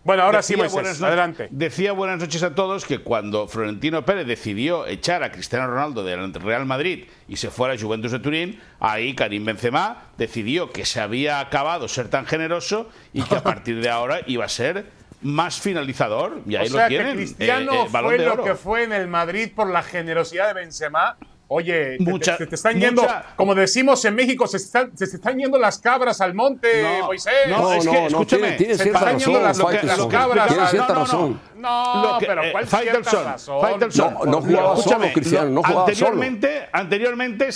Bueno, 0.03 0.23
ahora 0.23 0.41
sí, 0.41 0.55
Moisés, 0.55 1.01
adelante. 1.01 1.49
Decía 1.51 1.91
buenas 1.91 2.19
noches 2.19 2.41
a 2.43 2.55
todos 2.55 2.85
que 2.85 2.99
cuando 2.99 3.47
Florentino 3.47 4.05
Pérez 4.05 4.25
decidió 4.25 4.87
echar 4.87 5.23
a 5.23 5.31
Cristiano 5.31 5.67
Ronaldo 5.67 6.03
del 6.03 6.33
Real 6.33 6.65
Madrid 6.65 7.05
y 7.27 7.35
se 7.35 7.49
fuera 7.49 7.73
a 7.73 7.77
Juventus 7.77 8.11
de 8.11 8.19
Turín, 8.19 8.59
ahí 8.79 9.13
Karim 9.13 9.45
Benzema 9.45 10.03
decidió 10.17 10.71
que 10.71 10.85
se 10.85 11.01
había 11.01 11.41
acabado 11.41 11.87
ser 11.87 12.09
tan 12.09 12.25
generoso 12.25 12.89
y 13.13 13.21
que 13.23 13.35
a 13.35 13.43
partir 13.43 13.81
de 13.81 13.89
ahora 13.89 14.21
iba 14.25 14.45
a 14.45 14.49
ser 14.49 14.85
más 15.21 15.59
finalizador. 15.59 16.41
Y 16.47 16.55
ahí 16.55 16.67
o 16.67 16.69
sea 16.69 16.83
lo 16.83 16.87
tienen. 16.87 17.11
Que 17.11 17.23
Cristiano 17.23 17.73
eh, 17.73 17.85
eh, 17.85 17.89
fue 17.89 18.17
lo 18.19 18.43
que 18.43 18.55
fue 18.55 18.83
en 18.83 18.93
el 18.93 19.07
Madrid 19.07 19.51
por 19.53 19.69
la 19.69 19.83
generosidad 19.83 20.47
de 20.47 20.61
Benzema 20.61 21.17
Oye, 21.51 21.97
se 22.21 22.45
te, 22.45 22.53
están 22.53 22.79
yendo, 22.79 23.01
como 23.35 23.55
decimos 23.55 24.05
en 24.05 24.13
México, 24.13 24.45
se, 24.45 24.57
están, 24.57 24.95
se, 24.95 25.05
están 25.05 25.35
yendo 25.35 25.57
las 25.57 25.79
cabras 25.79 26.21
al 26.21 26.35
monte, 26.35 27.01
Moisés. 27.03 27.33
No, 27.47 27.73
es 27.73 27.87
que, 27.87 28.05
escúchame, 28.05 28.51
tiene, 28.51 28.75
se 28.75 28.89
están 28.89 29.17
yendo 29.17 29.41
las, 29.41 29.57
cabras. 29.57 30.47
Tiene 30.47 30.67
cierta 30.67 30.93
razón. 30.93 31.41
No, 31.55 32.17
pero 32.19 32.43
¿cuál 32.51 32.63
es 32.65 32.69
cierta 32.69 33.23
razón? 33.23 33.79
No, 33.97 34.25
no 34.25 34.41
jugaba 34.41 34.77
solo, 34.77 35.07
Cristiano, 35.11 35.49
no 35.49 35.63
jugaba 35.63 35.81
anteriormente, 35.81 36.55
solo. 36.55 36.67
Anteriormente 36.71 37.49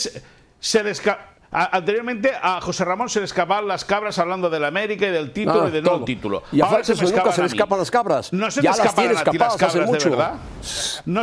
se 0.59 0.83
Anteriormente 1.53 2.31
a 2.41 2.59
José 2.61 2.83
Ramón 2.83 3.09
se 3.09 3.19
le 3.19 3.25
escapaban 3.25 3.67
las 3.67 3.85
cabras 3.85 4.17
hablando 4.17 4.49
de 4.49 4.59
la 4.59 4.67
América 4.67 5.05
y 5.05 5.11
del 5.11 5.31
título 5.31 5.67
y 5.67 5.71
del 5.71 5.83
no 5.83 6.03
título. 6.03 6.43
Y 6.51 6.61
a 6.61 6.65
Francis 6.65 7.01
nunca 7.01 7.31
se 7.31 7.41
le 7.41 7.47
escapan 7.47 7.79
las 7.79 7.91
cabras. 7.91 8.33
No 8.33 8.49
se 8.49 8.61
te 8.61 8.67
escapan 8.67 9.17
a 9.17 9.23
ti 9.23 9.37
las 9.37 9.55
cabras, 9.55 9.91
de 9.91 10.09
verdad. 10.09 10.33
No, 11.05 11.21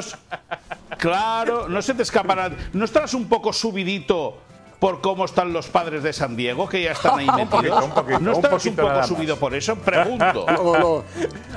claro, 0.98 1.68
no 1.68 1.82
se 1.82 1.94
te 1.94 2.02
escapan. 2.02 2.56
¿No 2.72 2.84
estás 2.84 3.14
un 3.14 3.28
poco 3.28 3.52
subidito 3.52 4.38
por 4.78 5.00
cómo 5.00 5.26
están 5.26 5.52
los 5.52 5.68
padres 5.68 6.02
de 6.02 6.12
San 6.12 6.36
Diego, 6.36 6.68
que 6.68 6.82
ya 6.82 6.92
están 6.92 7.18
ahí 7.18 7.26
metidos? 7.36 7.84
un 7.84 7.90
poquito, 7.90 8.20
¿No 8.20 8.32
estás 8.32 8.64
un, 8.64 8.76
poco 8.76 9.02
subido 9.04 9.36
por 9.36 9.54
eso? 9.54 9.76
Pregunto. 9.76 10.46
No, 10.50 10.78
no. 10.78 11.04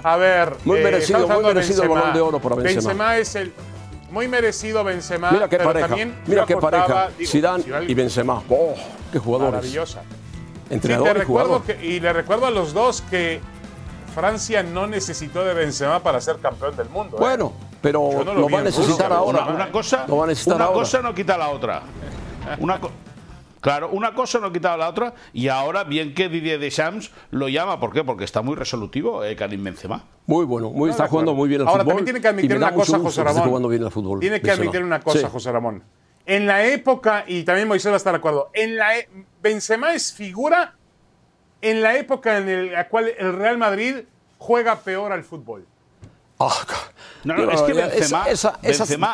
A 0.03 0.17
ver, 0.17 0.55
muy 0.65 0.79
eh, 0.79 0.83
merecido, 0.83 1.27
muy 1.27 1.43
merecido 1.43 1.83
el 1.83 1.89
balón 1.89 2.13
de 2.13 2.21
oro 2.21 2.39
para 2.39 2.55
Benzema. 2.55 2.89
Benzema 2.89 3.17
es 3.17 3.35
el 3.35 3.53
muy 4.13 4.27
merecido 4.27 4.83
Benzema. 4.83 5.31
Mira 5.31 5.49
qué 5.49 5.57
pero 5.57 5.69
pareja. 5.69 5.87
También 5.87 6.15
Mira 6.27 6.45
qué 6.45 6.55
pareja. 6.55 7.09
Zidane 7.25 7.63
y 7.87 7.93
Benzema. 7.95 8.43
Oh, 8.47 8.75
qué 9.11 9.17
jugadores. 9.17 9.55
Maravillosa. 9.55 10.03
Entrenador 10.69 11.17
y 11.17 11.25
jugador. 11.25 11.61
y 11.81 11.99
le 11.99 12.13
recuerdo 12.13 12.45
a 12.45 12.51
los 12.51 12.73
dos 12.73 13.01
que 13.09 13.41
Francia 14.13 14.61
no 14.61 14.85
necesitó 14.85 15.43
de 15.43 15.55
Benzema 15.55 16.01
para 16.01 16.21
ser 16.21 16.37
campeón 16.37 16.75
del 16.77 16.89
mundo. 16.89 17.17
¿eh? 17.17 17.19
Bueno, 17.19 17.53
pero 17.81 18.23
lo, 18.23 18.49
va 18.49 18.59
a 18.59 18.63
necesitar 18.63 19.11
ahora. 19.11 19.45
Una, 19.45 19.71
cosa, 19.71 20.05
una 20.07 20.67
cosa 20.67 21.01
no 21.01 21.13
quita 21.13 21.35
la 21.35 21.49
otra. 21.49 21.81
Una 22.59 22.79
Claro, 23.63 23.89
una 23.91 24.13
cosa 24.13 24.39
no 24.39 24.51
quitaba 24.51 24.75
la 24.75 24.89
otra 24.89 25.13
y 25.31 25.47
ahora 25.47 25.85
bien 25.85 26.13
que 26.13 26.27
Didier 26.27 26.59
Deschamps 26.59 27.11
lo 27.31 27.47
llama, 27.47 27.79
¿por 27.79 27.93
qué? 27.93 28.03
Porque 28.03 28.25
está 28.25 28.41
muy 28.41 28.57
resolutivo 28.57 29.23
eh, 29.23 29.37
Karim 29.37 29.63
Benzema. 29.63 30.03
Muy 30.25 30.43
bueno, 30.43 30.69
muy, 30.69 30.89
está 30.89 31.07
jugando 31.07 31.33
muy 31.33 31.47
bien 31.47 31.61
al 31.61 31.67
ahora, 31.67 31.83
fútbol. 31.83 31.93
Ahora 31.93 31.97
también 31.97 32.05
tiene 32.05 32.21
que 32.21 32.27
admitir 32.27 32.57
una 32.57 32.73
cosa, 32.73 32.99
José 32.99 33.23
Ramón. 33.23 33.69
Bien 33.69 33.83
al 33.85 33.91
fútbol, 33.91 34.19
tiene 34.19 34.41
que 34.41 34.51
admitir 34.51 34.83
una 34.83 34.99
cosa, 34.99 35.29
José 35.29 35.49
Ramón. 35.53 35.81
En 36.25 36.45
la 36.45 36.65
época, 36.65 37.23
y 37.25 37.43
también 37.43 37.69
Moisés 37.69 37.89
va 37.89 37.95
a 37.95 37.97
estar 37.97 38.11
de 38.11 38.17
acuerdo, 38.17 38.49
en 38.53 38.75
la 38.75 38.97
e, 38.97 39.07
Benzema 39.41 39.93
es 39.93 40.11
figura 40.11 40.75
en 41.61 41.81
la 41.81 41.95
época 41.95 42.39
en 42.39 42.73
la 42.73 42.89
cual 42.89 43.13
el 43.17 43.31
Real 43.31 43.57
Madrid 43.57 44.03
juega 44.39 44.79
peor 44.79 45.13
al 45.13 45.23
fútbol. 45.23 45.65
Ah, 46.37 46.51
no, 47.23 47.37
no, 47.37 47.51
es 47.51 47.61
que 47.61 47.73
Benzema, 47.73 48.25
esa, 48.29 48.59
Benzema 48.61 49.13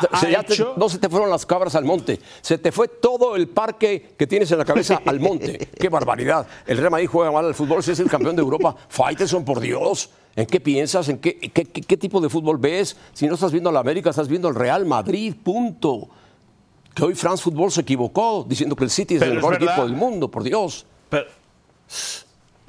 no 0.76 0.88
se 0.88 0.98
te 0.98 1.08
fueron 1.08 1.30
las 1.30 1.46
cabras 1.46 1.74
al 1.74 1.84
monte, 1.84 2.20
se 2.40 2.58
te 2.58 2.72
fue 2.72 2.88
todo 2.88 3.36
el 3.36 3.48
parque 3.48 4.14
que 4.16 4.26
tienes 4.26 4.50
en 4.52 4.58
la 4.58 4.64
cabeza 4.64 5.00
al 5.04 5.20
monte. 5.20 5.70
¡Qué 5.78 5.88
barbaridad! 5.88 6.46
El 6.66 6.78
Real 6.78 6.90
Madrid 6.90 7.08
juega 7.08 7.30
mal 7.30 7.44
al 7.44 7.54
fútbol, 7.54 7.82
si 7.82 7.92
es 7.92 8.00
el 8.00 8.08
campeón 8.08 8.36
de 8.36 8.42
Europa. 8.42 8.74
Faitelson, 8.88 9.44
por 9.44 9.60
Dios. 9.60 10.10
¿En 10.36 10.46
qué 10.46 10.60
piensas? 10.60 11.08
¿En 11.08 11.18
qué, 11.18 11.38
qué, 11.38 11.96
tipo 11.96 12.20
de 12.20 12.28
fútbol 12.28 12.58
ves? 12.58 12.96
Si 13.12 13.26
no 13.26 13.34
estás 13.34 13.52
viendo 13.52 13.70
a 13.70 13.72
la 13.72 13.80
América, 13.80 14.10
estás 14.10 14.28
viendo 14.28 14.48
al 14.48 14.54
Real 14.54 14.86
Madrid, 14.86 15.34
punto. 15.42 16.08
Que 16.94 17.04
hoy 17.04 17.14
France 17.14 17.42
Football 17.42 17.72
se 17.72 17.80
equivocó 17.80 18.44
diciendo 18.48 18.76
que 18.76 18.84
el 18.84 18.90
City 18.90 19.16
es 19.16 19.22
el 19.22 19.34
mejor 19.34 19.54
equipo 19.54 19.82
del 19.82 19.94
mundo, 19.94 20.30
por 20.30 20.42
Dios. 20.42 20.86
Pero, 21.08 21.26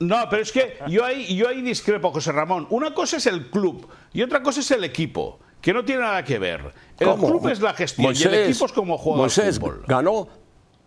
no, 0.01 0.27
pero 0.29 0.41
es 0.41 0.51
que 0.51 0.77
yo 0.87 1.05
ahí, 1.05 1.35
yo 1.35 1.47
ahí 1.47 1.61
discrepo, 1.61 2.11
José 2.11 2.31
Ramón. 2.31 2.65
Una 2.71 2.93
cosa 2.93 3.17
es 3.17 3.27
el 3.27 3.51
club 3.51 3.87
y 4.11 4.23
otra 4.23 4.41
cosa 4.41 4.59
es 4.59 4.71
el 4.71 4.83
equipo, 4.83 5.39
que 5.61 5.73
no 5.73 5.85
tiene 5.85 6.01
nada 6.01 6.23
que 6.23 6.39
ver. 6.39 6.73
El 6.99 7.13
club 7.13 7.47
es 7.49 7.61
la 7.61 7.73
gestión 7.73 8.13
y 8.15 8.23
el 8.23 8.33
equipo 8.33 8.65
es 8.65 8.71
como 8.71 8.97
juega 8.97 9.19
Moisés 9.19 9.59
fútbol. 9.59 9.83
ganó 9.87 10.27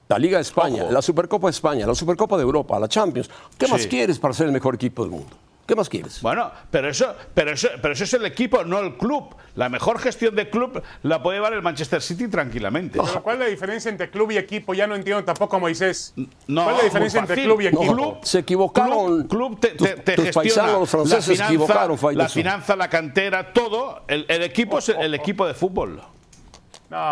la 0.08 0.18
Liga 0.18 0.38
de 0.38 0.42
España, 0.42 0.86
la 0.90 1.00
Supercopa 1.00 1.46
de 1.46 1.52
España, 1.52 1.86
la 1.86 1.94
Supercopa 1.94 2.36
de 2.36 2.42
Europa, 2.42 2.78
la 2.78 2.88
Champions. 2.88 3.30
¿Qué 3.56 3.68
más 3.68 3.86
quieres 3.86 4.18
para 4.18 4.34
ser 4.34 4.46
el 4.46 4.52
mejor 4.52 4.74
equipo 4.74 5.02
del 5.02 5.12
mundo? 5.12 5.36
¿Qué 5.66 5.74
más 5.74 5.88
quieres? 5.88 6.20
Bueno, 6.20 6.50
pero 6.70 6.90
eso, 6.90 7.14
pero 7.32 7.52
eso, 7.52 7.68
pero 7.80 7.94
eso 7.94 8.04
es 8.04 8.12
el 8.12 8.26
equipo, 8.26 8.64
no 8.64 8.80
el 8.80 8.96
club. 8.96 9.34
La 9.54 9.68
mejor 9.68 9.98
gestión 9.98 10.34
de 10.34 10.50
club 10.50 10.82
la 11.02 11.22
puede 11.22 11.38
llevar 11.38 11.54
el 11.54 11.62
Manchester 11.62 12.02
City 12.02 12.28
tranquilamente. 12.28 12.98
¿Cuál 12.98 13.36
es 13.36 13.40
la 13.40 13.46
diferencia 13.46 13.90
entre 13.90 14.10
club 14.10 14.32
y 14.32 14.36
equipo? 14.36 14.74
Ya 14.74 14.86
no 14.86 14.94
entiendo 14.94 15.24
tampoco, 15.24 15.58
Moisés. 15.58 16.12
No, 16.46 16.64
¿Cuál 16.64 16.74
es 16.74 16.78
la 16.78 16.84
diferencia 16.84 17.20
entre 17.20 17.42
club 17.42 17.60
y 17.62 17.66
equipo? 17.68 18.20
se 18.22 18.40
equivocaron. 18.40 19.26
Club, 19.26 19.58
te, 19.58 19.70
te, 19.70 20.16
gestiona 20.16 20.72
los 20.72 20.90
franceses 20.90 21.38
la 21.38 21.46
finanza, 21.46 21.46
equivocaron, 21.46 22.16
la 22.16 22.28
finanza, 22.28 22.76
la 22.76 22.90
cantera, 22.90 23.52
todo. 23.52 24.02
El, 24.06 24.26
equipo 24.42 24.78
es 24.78 24.90
el 24.90 25.14
equipo 25.14 25.46
de 25.46 25.54
fútbol. 25.54 26.02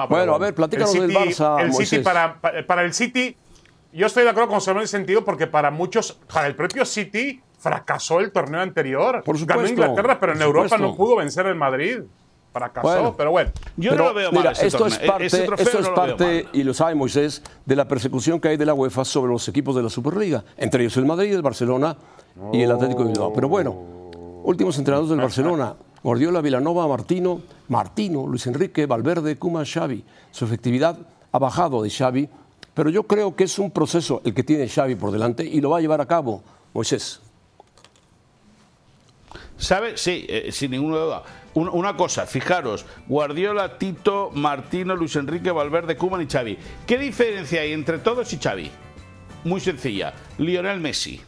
bueno, 0.09 0.35
a 0.35 0.39
ver, 0.39 0.55
platícanos 0.55 0.93
del 0.93 1.11
Barça, 1.11 1.61
el 1.61 1.69
Moisés. 1.69 1.89
City 1.89 2.03
para, 2.03 2.39
para 2.41 2.83
el 2.83 2.93
City, 2.93 3.35
yo 3.93 4.07
estoy 4.07 4.25
de 4.25 4.31
acuerdo 4.31 4.51
con 4.51 4.61
Samuel 4.61 4.83
en 4.83 4.83
el 4.83 4.89
sentido 4.89 5.25
porque 5.25 5.47
para 5.47 5.71
muchos, 5.71 6.19
para 6.33 6.47
el 6.49 6.55
propio 6.55 6.85
City 6.85 7.41
fracasó 7.63 8.19
el 8.19 8.33
torneo 8.33 8.61
anterior. 8.61 9.23
Por 9.25 9.39
supuesto. 9.39 9.63
Ganó 9.63 9.69
Inglaterra, 9.69 10.19
pero 10.19 10.33
en 10.33 10.43
Europa 10.43 10.77
no 10.79 10.97
pudo 10.97 11.17
vencer 11.17 11.47
el 11.47 11.55
Madrid. 11.55 12.01
Fracasó, 12.53 13.15
pero 13.17 13.31
bueno. 13.31 13.51
Yo 13.77 13.93
no 13.95 14.09
lo 14.09 14.15
veo 14.15 14.31
mira, 14.31 14.53
mal. 14.53 14.57
esto 14.61 14.87
es 14.87 14.99
parte, 14.99 15.27
esto 15.27 15.79
es 15.79 15.89
parte 15.89 16.49
y 16.53 16.65
lo 16.65 16.75
sabe 16.75 16.95
Moisés, 16.95 17.43
de 17.65 17.77
la 17.77 17.89
persecución 17.89 18.41
que 18.41 18.49
hay 18.49 18.57
de 18.59 18.67
la 18.67 18.75
UEFA 18.75 19.07
sobre 19.07 19.33
los 19.33 19.49
equipos 19.49 19.75
de 19.75 19.83
la 19.83 19.89
Superliga. 19.89 20.45
Entre 20.59 20.83
ellos 20.83 20.97
el 20.99 21.07
Madrid, 21.07 21.33
el 21.33 21.41
Barcelona 21.41 21.97
y 22.53 22.61
el 22.61 22.71
Atlético 22.71 23.05
de 23.05 23.13
Bilbao. 23.13 23.33
Pero 23.33 23.49
bueno, 23.49 23.71
últimos 24.43 24.77
entrenadores 24.77 25.11
del 25.11 25.21
Barcelona. 25.21 25.75
Guardiola, 26.03 26.41
Vilanova, 26.41 26.89
Martino, 26.89 27.43
Martino, 27.69 28.27
Luis 28.27 28.47
Enrique, 28.49 28.87
Valverde, 28.87 29.39
Kuma, 29.39 29.65
Xavi. 29.65 30.05
Su 30.33 30.45
efectividad 30.45 30.99
ha 31.31 31.39
bajado 31.39 31.81
de 31.81 31.91
Xavi, 31.91 32.29
pero 32.75 32.91
yo 32.91 33.05
creo 33.05 33.37
que 33.37 33.45
es 33.45 33.59
un 33.61 33.71
proceso 33.71 34.21
el 34.25 34.35
que 34.35 34.43
tiene 34.43 34.69
Xavi 34.69 34.97
por 34.97 35.13
delante 35.13 35.45
y 35.45 35.61
lo 35.61 35.71
va 35.71 35.79
a 35.79 35.81
llevar 35.81 36.01
a 36.01 36.07
cabo 36.07 36.43
Moisés. 36.75 37.22
¿Sabe? 39.63 39.97
Sí, 39.97 40.27
eh, 40.29 40.51
sin 40.51 40.73
ninguna 40.73 40.97
duda. 40.97 41.23
una 41.55 41.97
cosa, 41.97 42.27
fijaros, 42.27 42.85
Guardiola, 43.07 43.79
Tito, 43.79 44.31
Martino, 44.35 44.97
Luis 44.97 45.15
Enrique, 45.15 45.53
Valverde, 45.53 45.97
Kuman 45.97 46.21
y 46.23 46.27
Xavi. 46.27 46.59
¿Qué 46.87 46.99
diferencia 46.99 47.61
hay 47.61 47.73
entre 47.73 47.99
todos 47.99 48.33
y 48.33 48.39
Xavi? 48.39 48.71
Muy 49.45 49.61
sencilla, 49.61 50.15
Lionel 50.39 50.81
Messi. 50.81 51.21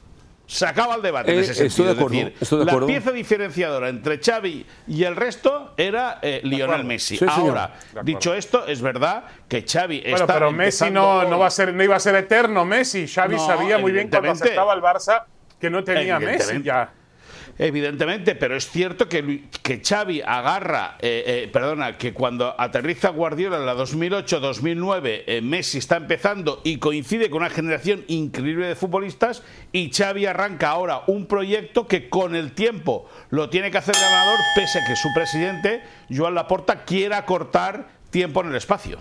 Se 0.46 0.66
acaba 0.66 0.96
el 0.96 1.02
debate 1.02 1.30
en 1.32 1.38
Eh, 1.38 1.42
estoy 1.42 1.86
de 1.86 1.92
Es 1.92 1.98
acuerdo, 1.98 2.08
decir, 2.08 2.34
estoy 2.40 2.58
de 2.58 2.64
la 2.64 2.86
pieza 2.86 3.12
diferenciadora 3.12 3.88
entre 3.88 4.18
Xavi 4.18 4.66
y 4.88 5.04
el 5.04 5.14
resto 5.14 5.72
era 5.76 6.18
eh, 6.20 6.40
Lionel. 6.42 6.84
Messi. 6.84 7.16
Sí. 7.16 7.26
Ahora, 7.28 7.74
dicho 8.02 8.34
esto, 8.34 8.66
es 8.66 8.82
verdad 8.82 9.24
que 9.48 9.62
Xavi 9.62 10.00
Bueno, 10.00 10.16
está 10.16 10.34
pero 10.34 10.50
Messi 10.50 10.90
no, 10.90 11.24
no, 11.28 11.38
va 11.38 11.46
a 11.46 11.50
ser, 11.50 11.72
no 11.72 11.84
iba 11.84 11.94
a 11.94 12.00
ser 12.00 12.16
eterno, 12.16 12.64
Messi. 12.64 13.06
Xavi 13.06 13.36
No, 13.36 13.46
sabía 13.46 13.78
muy 13.78 13.92
bien 13.92 14.08
cuando 14.08 14.32
aceptaba 14.32 14.74
el 14.74 14.80
Barça 14.82 15.24
que 15.60 15.70
no 15.70 15.84
tenía 15.84 16.18
Messi 16.18 16.62
ya. 16.62 16.92
Evidentemente, 17.56 18.34
pero 18.34 18.56
es 18.56 18.68
cierto 18.68 19.08
que, 19.08 19.44
que 19.62 19.80
Xavi 19.80 20.22
agarra, 20.22 20.96
eh, 21.00 21.44
eh, 21.44 21.50
perdona, 21.52 21.96
que 21.96 22.12
cuando 22.12 22.52
aterriza 22.58 23.10
Guardiola 23.10 23.58
en 23.58 23.66
la 23.66 23.76
2008-2009, 23.76 25.22
eh, 25.26 25.40
Messi 25.40 25.78
está 25.78 25.96
empezando 25.96 26.60
y 26.64 26.78
coincide 26.78 27.30
con 27.30 27.42
una 27.42 27.50
generación 27.50 28.04
increíble 28.08 28.66
de 28.66 28.74
futbolistas 28.74 29.42
y 29.70 29.90
Xavi 29.90 30.26
arranca 30.26 30.70
ahora 30.70 31.02
un 31.06 31.26
proyecto 31.26 31.86
que 31.86 32.08
con 32.08 32.34
el 32.34 32.52
tiempo 32.52 33.08
lo 33.30 33.48
tiene 33.50 33.70
que 33.70 33.78
hacer 33.78 33.94
ganador, 33.94 34.38
pese 34.56 34.80
a 34.80 34.86
que 34.86 34.96
su 34.96 35.08
presidente, 35.14 35.82
Joan 36.10 36.34
Laporta, 36.34 36.84
quiera 36.84 37.24
cortar 37.24 37.88
tiempo 38.10 38.40
en 38.40 38.48
el 38.48 38.56
espacio. 38.56 38.98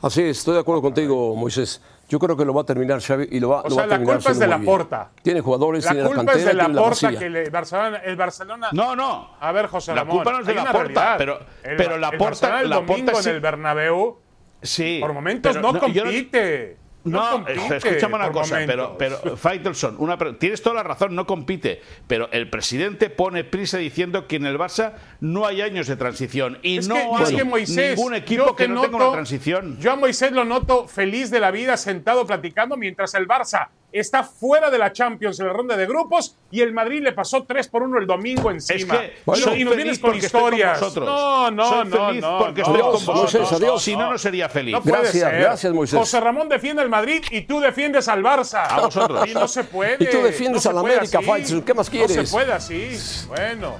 Así 0.00 0.22
es, 0.22 0.38
estoy 0.38 0.54
de 0.54 0.60
acuerdo 0.60 0.82
contigo, 0.82 1.34
Moisés. 1.36 1.82
Yo 2.08 2.18
creo 2.20 2.36
que 2.36 2.44
lo 2.44 2.54
va 2.54 2.62
a 2.62 2.64
terminar 2.64 3.00
Xavi 3.00 3.26
y 3.32 3.40
lo 3.40 3.48
va, 3.48 3.62
O 3.62 3.64
lo 3.64 3.70
sea, 3.70 3.86
va 3.86 3.94
a 3.94 3.98
la 3.98 4.04
culpa 4.04 4.30
es 4.30 4.38
de 4.38 4.46
muy 4.46 4.56
bien. 4.56 4.60
Laporta. 4.66 5.10
Tiene 5.22 5.40
jugadores, 5.40 5.84
La 5.84 5.90
tiene 5.90 6.02
la 6.02 6.08
culpa 6.08 6.24
cantera, 6.24 6.38
es 6.38 6.44
de 6.46 6.54
la 6.54 6.68
masía. 6.88 7.18
que 7.18 7.30
le- 7.30 7.50
Barcelona, 7.50 7.96
el 7.98 8.16
Barcelona. 8.16 8.68
No, 8.72 8.94
no. 8.94 9.30
A 9.40 9.52
ver, 9.52 9.66
José 9.66 9.92
La 9.92 10.02
Ramón. 10.02 10.16
culpa 10.18 10.32
no 10.32 10.40
es 10.40 10.46
de 10.46 10.54
Laporta, 10.54 10.78
realidad. 10.80 11.14
pero- 11.18 11.38
El- 11.64 11.76
pero 11.76 11.94
el 11.96 12.00
Laporta- 12.00 12.24
Barcelona 12.24 12.60
el 12.60 12.70
Laporta 12.70 12.92
domingo 12.92 13.22
sí- 13.22 13.28
en 13.28 13.34
el 13.34 13.40
Bernabéu, 13.40 14.18
Sí. 14.62 14.98
por 15.00 15.12
momentos 15.14 15.52
pero 15.52 15.62
no, 15.72 15.86
yo 15.88 16.02
compite. 16.04 16.76
No, 17.06 17.38
No, 17.38 17.44
compite. 17.44 17.76
escúchame 17.76 18.16
una 18.16 18.32
cosa, 18.32 18.58
pero, 18.66 18.94
momentos. 18.94 19.20
pero 19.22 19.36
Faitelson, 19.36 19.96
una, 19.98 20.18
tienes 20.38 20.60
toda 20.60 20.76
la 20.76 20.82
razón, 20.82 21.14
no 21.14 21.26
compite, 21.26 21.80
pero 22.06 22.28
el 22.32 22.50
presidente 22.50 23.10
pone 23.10 23.44
prisa 23.44 23.78
diciendo 23.78 24.26
que 24.26 24.36
en 24.36 24.46
el 24.46 24.58
Barça 24.58 24.94
no 25.20 25.46
hay 25.46 25.62
años 25.62 25.86
de 25.86 25.96
transición 25.96 26.58
y 26.62 26.78
Es 26.78 26.88
no 26.88 26.96
que, 26.96 27.00
hay 27.00 27.22
es 27.22 27.32
que 27.32 27.44
Moisés, 27.44 27.96
ningún 27.96 28.14
equipo 28.14 28.56
que, 28.56 28.68
no 28.68 28.82
tenga 28.82 28.96
una 28.96 29.12
transición. 29.12 29.78
Yo 29.78 29.92
a 29.92 29.96
Moisés 29.96 30.32
lo 30.32 30.44
noto 30.44 30.88
feliz 30.88 31.30
de 31.30 31.40
la 31.40 31.50
vida, 31.50 31.76
sentado 31.76 32.26
platicando, 32.26 32.76
mientras 32.76 33.14
el 33.14 33.28
Barça 33.28 33.68
está 33.92 34.22
fuera 34.24 34.70
de 34.70 34.76
la 34.78 34.92
Champions 34.92 35.40
en 35.40 35.46
la 35.46 35.52
ronda 35.52 35.76
de 35.76 35.86
grupos 35.86 36.36
y 36.50 36.60
el 36.60 36.72
Madrid 36.72 37.00
le 37.02 37.12
pasó 37.12 37.44
3 37.44 37.68
por 37.68 37.82
1 37.82 37.98
el 37.98 38.06
domingo 38.06 38.50
encima. 38.50 39.00
que 39.00 39.14
y, 39.32 39.36
soy 39.40 39.62
y 39.62 39.64
nos 39.64 39.76
vienes 39.76 39.98
con 39.98 40.10
porque 40.10 40.26
estoy 40.26 40.40
con 40.40 40.52
historias. 40.54 40.96
No, 40.96 41.50
no, 41.50 41.68
Soy 41.68 41.88
no, 41.88 42.06
feliz 42.08 42.20
no. 42.22 42.38
porque 42.38 42.60
no, 42.62 42.66
estoy 42.66 42.82
no, 42.82 42.90
con 42.92 43.06
no, 43.06 43.22
vosotros. 43.22 43.50
no, 43.52 43.56
Adiós. 43.56 43.82
Si 43.82 43.96
no, 43.96 44.12
no 44.12 44.18
sería 44.18 44.48
feliz. 44.48 44.72
No 44.72 44.82
puede 44.82 45.02
Gracias, 45.02 45.30
ser. 45.30 45.40
gracias, 45.40 45.72
Moisés. 45.72 45.98
José 45.98 46.20
Ramón 46.20 46.48
defiende 46.48 46.82
al 46.82 46.88
Madrid 46.90 47.22
y 47.30 47.42
tú 47.42 47.60
defiendes 47.60 48.08
al 48.08 48.22
Barça. 48.22 48.66
A 48.68 48.80
vosotros. 48.82 49.26
Y 49.28 49.34
no 49.34 49.48
se 49.48 49.64
puede. 49.64 49.96
Y 50.04 50.10
tú 50.10 50.22
defiendes 50.22 50.64
no 50.64 50.70
al 50.72 50.78
América. 50.78 51.20
Faitelson. 51.22 51.62
¿Qué 51.62 51.72
más 51.74 51.86
No 51.86 51.90
quieres? 51.92 52.28
se 52.28 52.34
puede 52.34 52.52
así. 52.52 52.98
Bueno. 53.28 53.76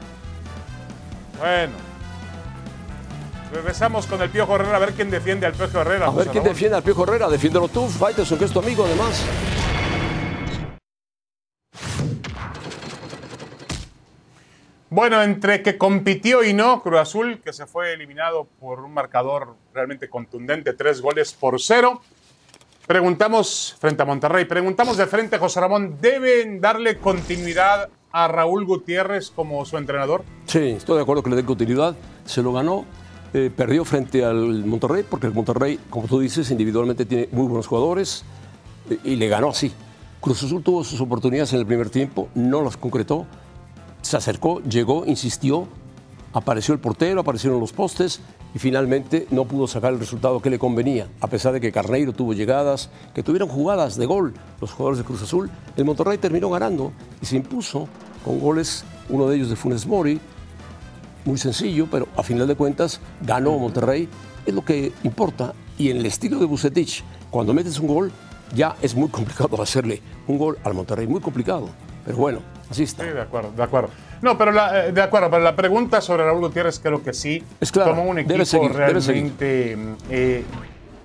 Bueno. 1.39 1.73
Regresamos 3.53 4.07
con 4.07 4.21
el 4.21 4.29
Piojo 4.31 4.57
Herrera 4.57 4.77
a 4.77 4.81
ver 4.81 4.93
quién 4.93 5.11
defiende 5.11 5.47
al 5.47 5.53
Piojo 5.53 5.81
Herrera. 5.81 6.07
A 6.07 6.11
ver 6.11 6.19
José 6.19 6.31
quién 6.31 6.43
Ramón. 6.45 6.55
defiende 6.55 6.77
al 6.77 6.83
Piojo 6.83 7.05
Herrera. 7.05 7.29
Defiéndelo 7.29 7.69
tú, 7.69 7.87
Faitelson, 7.89 8.39
que 8.39 8.45
es 8.47 8.51
tu 8.51 8.59
amigo 8.59 8.85
además. 8.85 9.23
Bueno, 14.97 15.23
entre 15.23 15.62
que 15.62 15.76
compitió 15.76 16.43
y 16.43 16.55
no, 16.55 16.81
Cruz 16.81 16.99
Azul, 16.99 17.43
que 17.45 17.53
se 17.53 17.67
fue 17.67 17.93
eliminado 17.93 18.49
por 18.59 18.81
un 18.81 18.95
marcador 18.95 19.55
realmente 19.75 20.09
contundente, 20.09 20.73
tres 20.73 21.03
goles 21.03 21.35
por 21.35 21.61
cero. 21.61 22.00
Preguntamos 22.87 23.76
frente 23.79 24.03
a 24.03 24.07
Monterrey, 24.07 24.47
preguntamos 24.47 24.97
de 24.97 25.05
frente 25.05 25.37
a 25.37 25.38
José 25.38 25.61
Ramón, 25.61 25.99
¿deben 26.00 26.62
darle 26.62 26.97
continuidad 26.97 27.91
a 28.11 28.26
Raúl 28.26 28.65
Gutiérrez 28.65 29.31
como 29.31 29.67
su 29.67 29.76
entrenador? 29.76 30.25
Sí, 30.47 30.71
estoy 30.71 30.97
de 30.97 31.03
acuerdo 31.03 31.23
que 31.23 31.29
le 31.29 31.37
den 31.37 31.45
continuidad. 31.45 31.95
Se 32.25 32.43
lo 32.43 32.55
ganó. 32.55 32.87
eh, 33.35 33.50
perdió 33.55 33.85
frente 33.85 34.25
al 34.25 34.65
Monterrey, 34.65 35.05
porque 35.07 35.26
el 35.26 35.35
Monterrey, 35.35 35.79
como 35.91 36.09
tú 36.09 36.21
dices, 36.21 36.50
individualmente 36.50 37.05
tiene 37.05 37.29
muy 37.33 37.47
buenos 37.49 37.67
jugadores 37.67 38.25
eh, 38.88 38.99
y 39.05 39.17
le 39.17 39.29
ganó 39.29 39.50
así. 39.50 39.75
Cruz 40.23 40.43
Azul 40.43 40.63
tuvo 40.63 40.82
sus 40.85 41.02
oportunidades 41.02 41.52
en 41.52 41.59
el 41.59 41.67
primer 41.67 41.91
tiempo, 41.91 42.30
no 42.35 42.63
las 42.63 42.78
concretó. 42.78 43.26
Se 44.06 44.16
acercó, 44.16 44.62
llegó, 44.62 45.04
insistió, 45.04 45.66
apareció 46.32 46.73
el 46.73 46.78
portero, 46.78 47.23
aparecieron 47.23 47.58
los 47.58 47.73
postes 47.73 48.21
y 48.54 48.60
finalmente 48.60 49.26
no 49.32 49.47
pudo 49.47 49.66
sacar 49.66 49.92
el 49.92 49.99
resultado 49.99 50.40
que 50.40 50.49
le 50.49 50.60
convenía. 50.60 51.08
A 51.21 51.26
pesar 51.26 51.52
de 51.52 51.60
que 51.60 51.73
Carneiro 51.73 52.12
tuvo 52.12 52.32
llegadas, 52.32 52.88
que 53.16 53.25
tuvieron 53.25 53.49
jugadas 53.49 53.97
de 53.97 54.06
gol 54.06 54.32
los 54.60 54.71
jugadores 54.71 54.99
de 54.99 55.04
Cruz 55.04 55.23
Azul, 55.23 55.50
el 55.76 55.84
Monterrey 55.84 56.19
terminó 56.19 56.49
ganando 56.50 56.92
y 57.21 57.26
se 57.26 57.34
impuso 57.34 57.88
con 58.25 58.38
goles, 58.38 58.84
uno 59.08 59.26
de 59.26 59.38
ellos 59.38 59.50
de 59.50 59.56
Funes 59.56 59.84
Mori, 59.88 60.21
muy 61.25 61.36
sencillo, 61.36 61.88
pero 61.90 62.06
a 62.16 62.23
final 62.23 62.47
de 62.47 62.54
cuentas 62.54 63.00
ganó 63.23 63.58
Monterrey, 63.58 64.08
es 64.47 64.54
lo 64.54 64.64
que 64.64 64.92
importa. 65.02 65.52
Y 65.78 65.90
en 65.90 65.97
el 65.97 66.06
estilo 66.06 66.38
de 66.38 66.47
Bucetich, 66.47 67.02
cuando 67.28 67.52
metes 67.52 67.80
un 67.80 67.88
gol, 67.88 68.12
ya 68.54 68.76
es 68.82 68.95
muy 68.95 69.08
complicado 69.08 69.60
hacerle 69.60 70.00
un 70.28 70.38
gol 70.38 70.58
al 70.62 70.75
Monterrey, 70.75 71.08
muy 71.08 71.21
complicado. 71.21 71.71
Pero 72.04 72.19
bueno, 72.19 72.38
así 72.71 72.83
está. 72.85 73.05
Sí, 73.05 73.11
de 73.11 73.21
acuerdo, 73.21 73.52
de 73.52 73.63
acuerdo. 73.63 73.91
No, 74.23 74.39
pero 74.39 74.52
la, 74.52 74.87
eh, 74.87 74.93
de 74.93 75.02
acuerdo, 75.02 75.31
pero 75.31 75.43
la 75.43 75.55
pregunta 75.57 76.00
sobre 76.00 76.25
Raúl 76.25 76.41
Gutiérrez 76.41 76.81
creo 76.81 77.02
que 77.02 77.13
sí. 77.13 77.43
Es 77.61 77.71
claro, 77.71 77.91
Tomó 77.91 78.05
un 78.05 78.19
equipo 78.19 78.45
seguir, 78.45 78.73
debe 78.73 79.00
seguir. 79.00 79.33
realmente, 79.39 79.79
eh, 80.11 80.45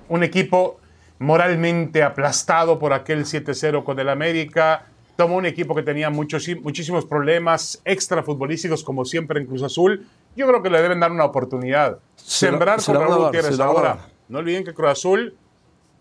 un 0.08 0.22
equipo 0.22 0.80
moralmente 1.18 2.02
aplastado 2.02 2.78
por 2.78 2.92
aquel 2.92 3.24
7-0 3.24 3.84
con 3.84 3.98
el 3.98 4.08
América. 4.08 4.86
Tomó 5.16 5.36
un 5.36 5.46
equipo 5.46 5.74
que 5.74 5.82
tenía 5.82 6.10
muchos, 6.10 6.48
muchísimos 6.62 7.04
problemas 7.04 7.80
extrafutbolísticos, 7.84 8.82
como 8.82 9.04
siempre 9.04 9.40
en 9.40 9.46
Cruz 9.46 9.62
Azul. 9.62 10.06
Yo 10.34 10.48
creo 10.48 10.62
que 10.62 10.70
le 10.70 10.80
deben 10.80 10.98
dar 11.00 11.12
una 11.12 11.24
oportunidad. 11.24 11.98
Se 12.16 12.46
Sembrar 12.46 12.80
se 12.80 12.92
con 12.92 13.02
Raúl 13.02 13.26
Gutiérrez 13.26 13.56
se 13.56 13.62
ahora. 13.62 13.98
No 14.28 14.38
olviden 14.38 14.64
que 14.64 14.72
Cruz 14.72 14.90
Azul 14.90 15.34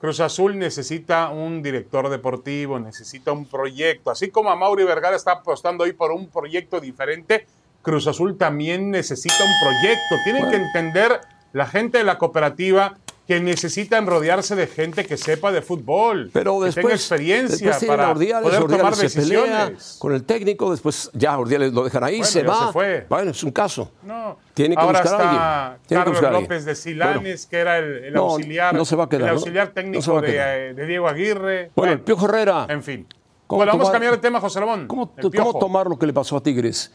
Cruz 0.02 0.20
Azul 0.20 0.58
necesita 0.58 1.30
un 1.30 1.62
director 1.62 2.10
deportivo, 2.10 2.80
necesita 2.80 3.32
un 3.34 3.46
proyecto. 3.46 4.10
Así 4.10 4.32
como 4.32 4.50
a 4.50 4.56
Mauri 4.56 4.84
Vergara 4.84 5.16
está 5.16 5.34
apostando 5.34 5.84
hoy 5.84 5.94
por 5.94 6.12
un 6.12 6.28
proyecto 6.28 6.80
diferente, 6.80 7.46
Cruz 7.84 8.08
Azul 8.08 8.36
también 8.36 8.90
necesita 8.90 9.36
un 9.44 9.52
proyecto. 9.62 10.16
Tienen 10.24 10.50
que 10.50 10.56
entender 10.56 11.22
la 11.54 11.68
gente 11.68 12.00
de 12.00 12.04
la 12.04 12.18
cooperativa 12.18 12.98
que 13.32 13.40
necesitan 13.40 14.06
rodearse 14.08 14.58
de 14.58 14.68
gente 14.68 15.06
que 15.06 15.16
sepa 15.16 15.54
de 15.54 15.62
fútbol, 15.62 16.30
Pero 16.34 16.60
que 16.60 16.66
después, 16.66 16.84
tenga 16.84 16.96
experiencia 16.96 17.68
después 17.70 17.88
para 17.88 18.08
a 18.08 18.12
Ordiales, 18.12 18.44
poder 18.50 18.62
Ordiales 18.64 18.78
tomar 18.98 19.10
se 19.10 19.22
pelea 19.22 19.42
decisiones. 19.46 19.96
con 20.00 20.14
el 20.14 20.24
técnico, 20.26 20.70
después 20.70 21.10
ya 21.14 21.38
Ordiales 21.38 21.72
lo 21.72 21.86
dejan 21.86 22.04
ahí, 22.04 22.18
Bueno, 22.18 22.26
se 22.32 22.44
va. 22.44 22.68
se 22.68 22.74
fue. 22.74 23.06
Bueno, 23.10 23.32
es 23.32 23.42
un 23.44 23.52
caso. 23.52 23.92
No. 24.04 24.38
Tiene 24.54 24.76
que 24.76 24.82
Ahora 24.82 25.00
buscar 25.00 25.22
a 25.22 25.24
está 25.24 25.30
alguien. 25.70 25.82
Tiene 25.88 26.04
que 26.04 26.06
Carlos 26.12 26.22
buscar 26.22 26.36
a. 26.36 26.42
López 26.42 26.66
de 26.66 26.76
Silanes, 26.76 27.46
que 27.46 27.58
era 27.58 27.78
el, 27.78 28.04
el 28.04 28.14
No, 28.14 28.22
auxiliar, 28.32 28.76
no 28.76 28.84
se 28.84 28.96
va 28.98 29.06
a 29.06 29.10
quedar, 29.10 29.22
el 29.22 29.28
¿no? 29.28 29.34
auxiliar 29.34 29.68
No 29.68 29.74
técnico 29.74 30.18
a 30.18 30.22
de, 30.22 30.38
eh, 30.38 30.74
de 30.74 30.86
Diego 30.88 31.08
Aguirre. 31.08 31.72
Bueno, 31.74 31.94
el 31.94 32.02
Piojo 32.02 32.26
Herrera. 32.26 32.66
En 32.68 32.84
fin. 32.84 33.08
¿Cómo 33.48 33.60
Bueno, 33.60 33.72
vamos 33.72 33.88
a 33.88 33.92
cambiar 33.94 34.12
de 34.14 34.20
tema, 34.20 34.42
José 34.42 34.60
Ramón. 34.60 34.88
¿Cómo, 34.88 35.14
cómo 35.16 35.58
tomar 35.58 35.88
lo 35.88 35.98
que 35.98 36.06
le 36.06 36.12
pasó 36.14 36.36
a 36.36 36.44
Tigres? 36.44 36.92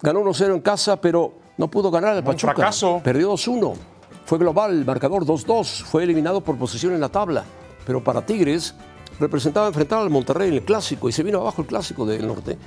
Ganó 0.00 0.20
1-0 0.22 0.54
en 0.54 0.60
casa, 0.60 1.00
pero 1.00 1.32
no 1.56 1.68
pudo 1.68 1.90
ganar 1.90 2.16
al 2.16 2.24
Pachuca. 2.24 2.54
fracaso. 2.54 3.00
Perdió 3.02 3.32
2-1. 3.32 3.74
Fue 4.24 4.38
global, 4.38 4.84
marcador 4.84 5.24
2-2. 5.24 5.84
Fue 5.84 6.02
eliminado 6.02 6.40
por 6.40 6.56
posición 6.56 6.94
en 6.94 7.00
la 7.00 7.08
tabla. 7.08 7.44
Pero 7.86 8.02
para 8.02 8.24
Tigres 8.24 8.74
representaba 9.20 9.66
enfrentar 9.66 10.00
al 10.00 10.10
Monterrey 10.10 10.48
en 10.48 10.54
el 10.54 10.62
clásico 10.62 11.08
y 11.08 11.12
se 11.12 11.22
vino 11.22 11.40
abajo 11.40 11.62
el 11.62 11.68
clásico 11.68 12.06
del 12.06 12.26
norte 12.26 12.58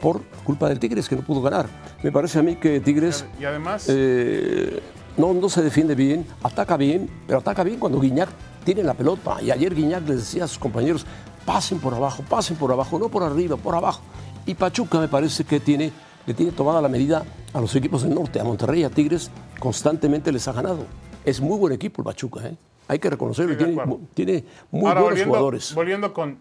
por 0.00 0.22
culpa 0.44 0.68
del 0.68 0.78
Tigres 0.78 1.08
que 1.08 1.16
no 1.16 1.22
pudo 1.22 1.42
ganar. 1.42 1.66
Me 2.02 2.10
parece 2.10 2.38
a 2.38 2.42
mí 2.42 2.56
que 2.56 2.80
Tigres 2.80 3.24
Y 3.38 3.44
además, 3.44 3.86
eh, 3.88 4.80
no, 5.16 5.32
no 5.32 5.48
se 5.48 5.62
defiende 5.62 5.94
bien, 5.94 6.26
ataca 6.42 6.76
bien, 6.76 7.08
pero 7.26 7.38
ataca 7.38 7.62
bien 7.62 7.78
cuando 7.78 8.00
Guiñac 8.00 8.28
tiene 8.64 8.82
la 8.82 8.94
pelota. 8.94 9.40
Y 9.42 9.50
ayer 9.50 9.74
Guiñac 9.74 10.08
les 10.08 10.18
decía 10.18 10.44
a 10.44 10.48
sus 10.48 10.58
compañeros, 10.58 11.06
pasen 11.44 11.78
por 11.78 11.94
abajo, 11.94 12.24
pasen 12.28 12.56
por 12.56 12.72
abajo, 12.72 12.98
no 12.98 13.08
por 13.08 13.22
arriba, 13.22 13.56
por 13.56 13.74
abajo. 13.74 14.00
Y 14.46 14.54
Pachuca 14.54 14.98
me 14.98 15.08
parece 15.08 15.44
que 15.44 15.60
tiene, 15.60 15.92
le 16.26 16.34
tiene 16.34 16.52
tomada 16.52 16.80
la 16.80 16.88
medida 16.88 17.24
a 17.52 17.60
los 17.60 17.74
equipos 17.76 18.02
del 18.02 18.14
norte, 18.14 18.40
a 18.40 18.44
Monterrey 18.44 18.84
a 18.84 18.90
Tigres, 18.90 19.30
constantemente 19.58 20.30
les 20.32 20.46
ha 20.48 20.52
ganado. 20.52 20.86
Es 21.24 21.40
muy 21.40 21.58
buen 21.58 21.72
equipo 21.72 22.02
el 22.02 22.04
Pachuca, 22.06 22.46
¿eh? 22.46 22.56
hay 22.88 22.98
que 22.98 23.08
reconocerlo, 23.10 23.56
tiene, 23.56 23.76
tiene 24.14 24.44
muy 24.70 24.80
ahora 24.88 25.00
buenos 25.00 25.02
volviendo, 25.10 25.30
jugadores. 25.30 25.74
volviendo 25.74 26.12
con 26.12 26.38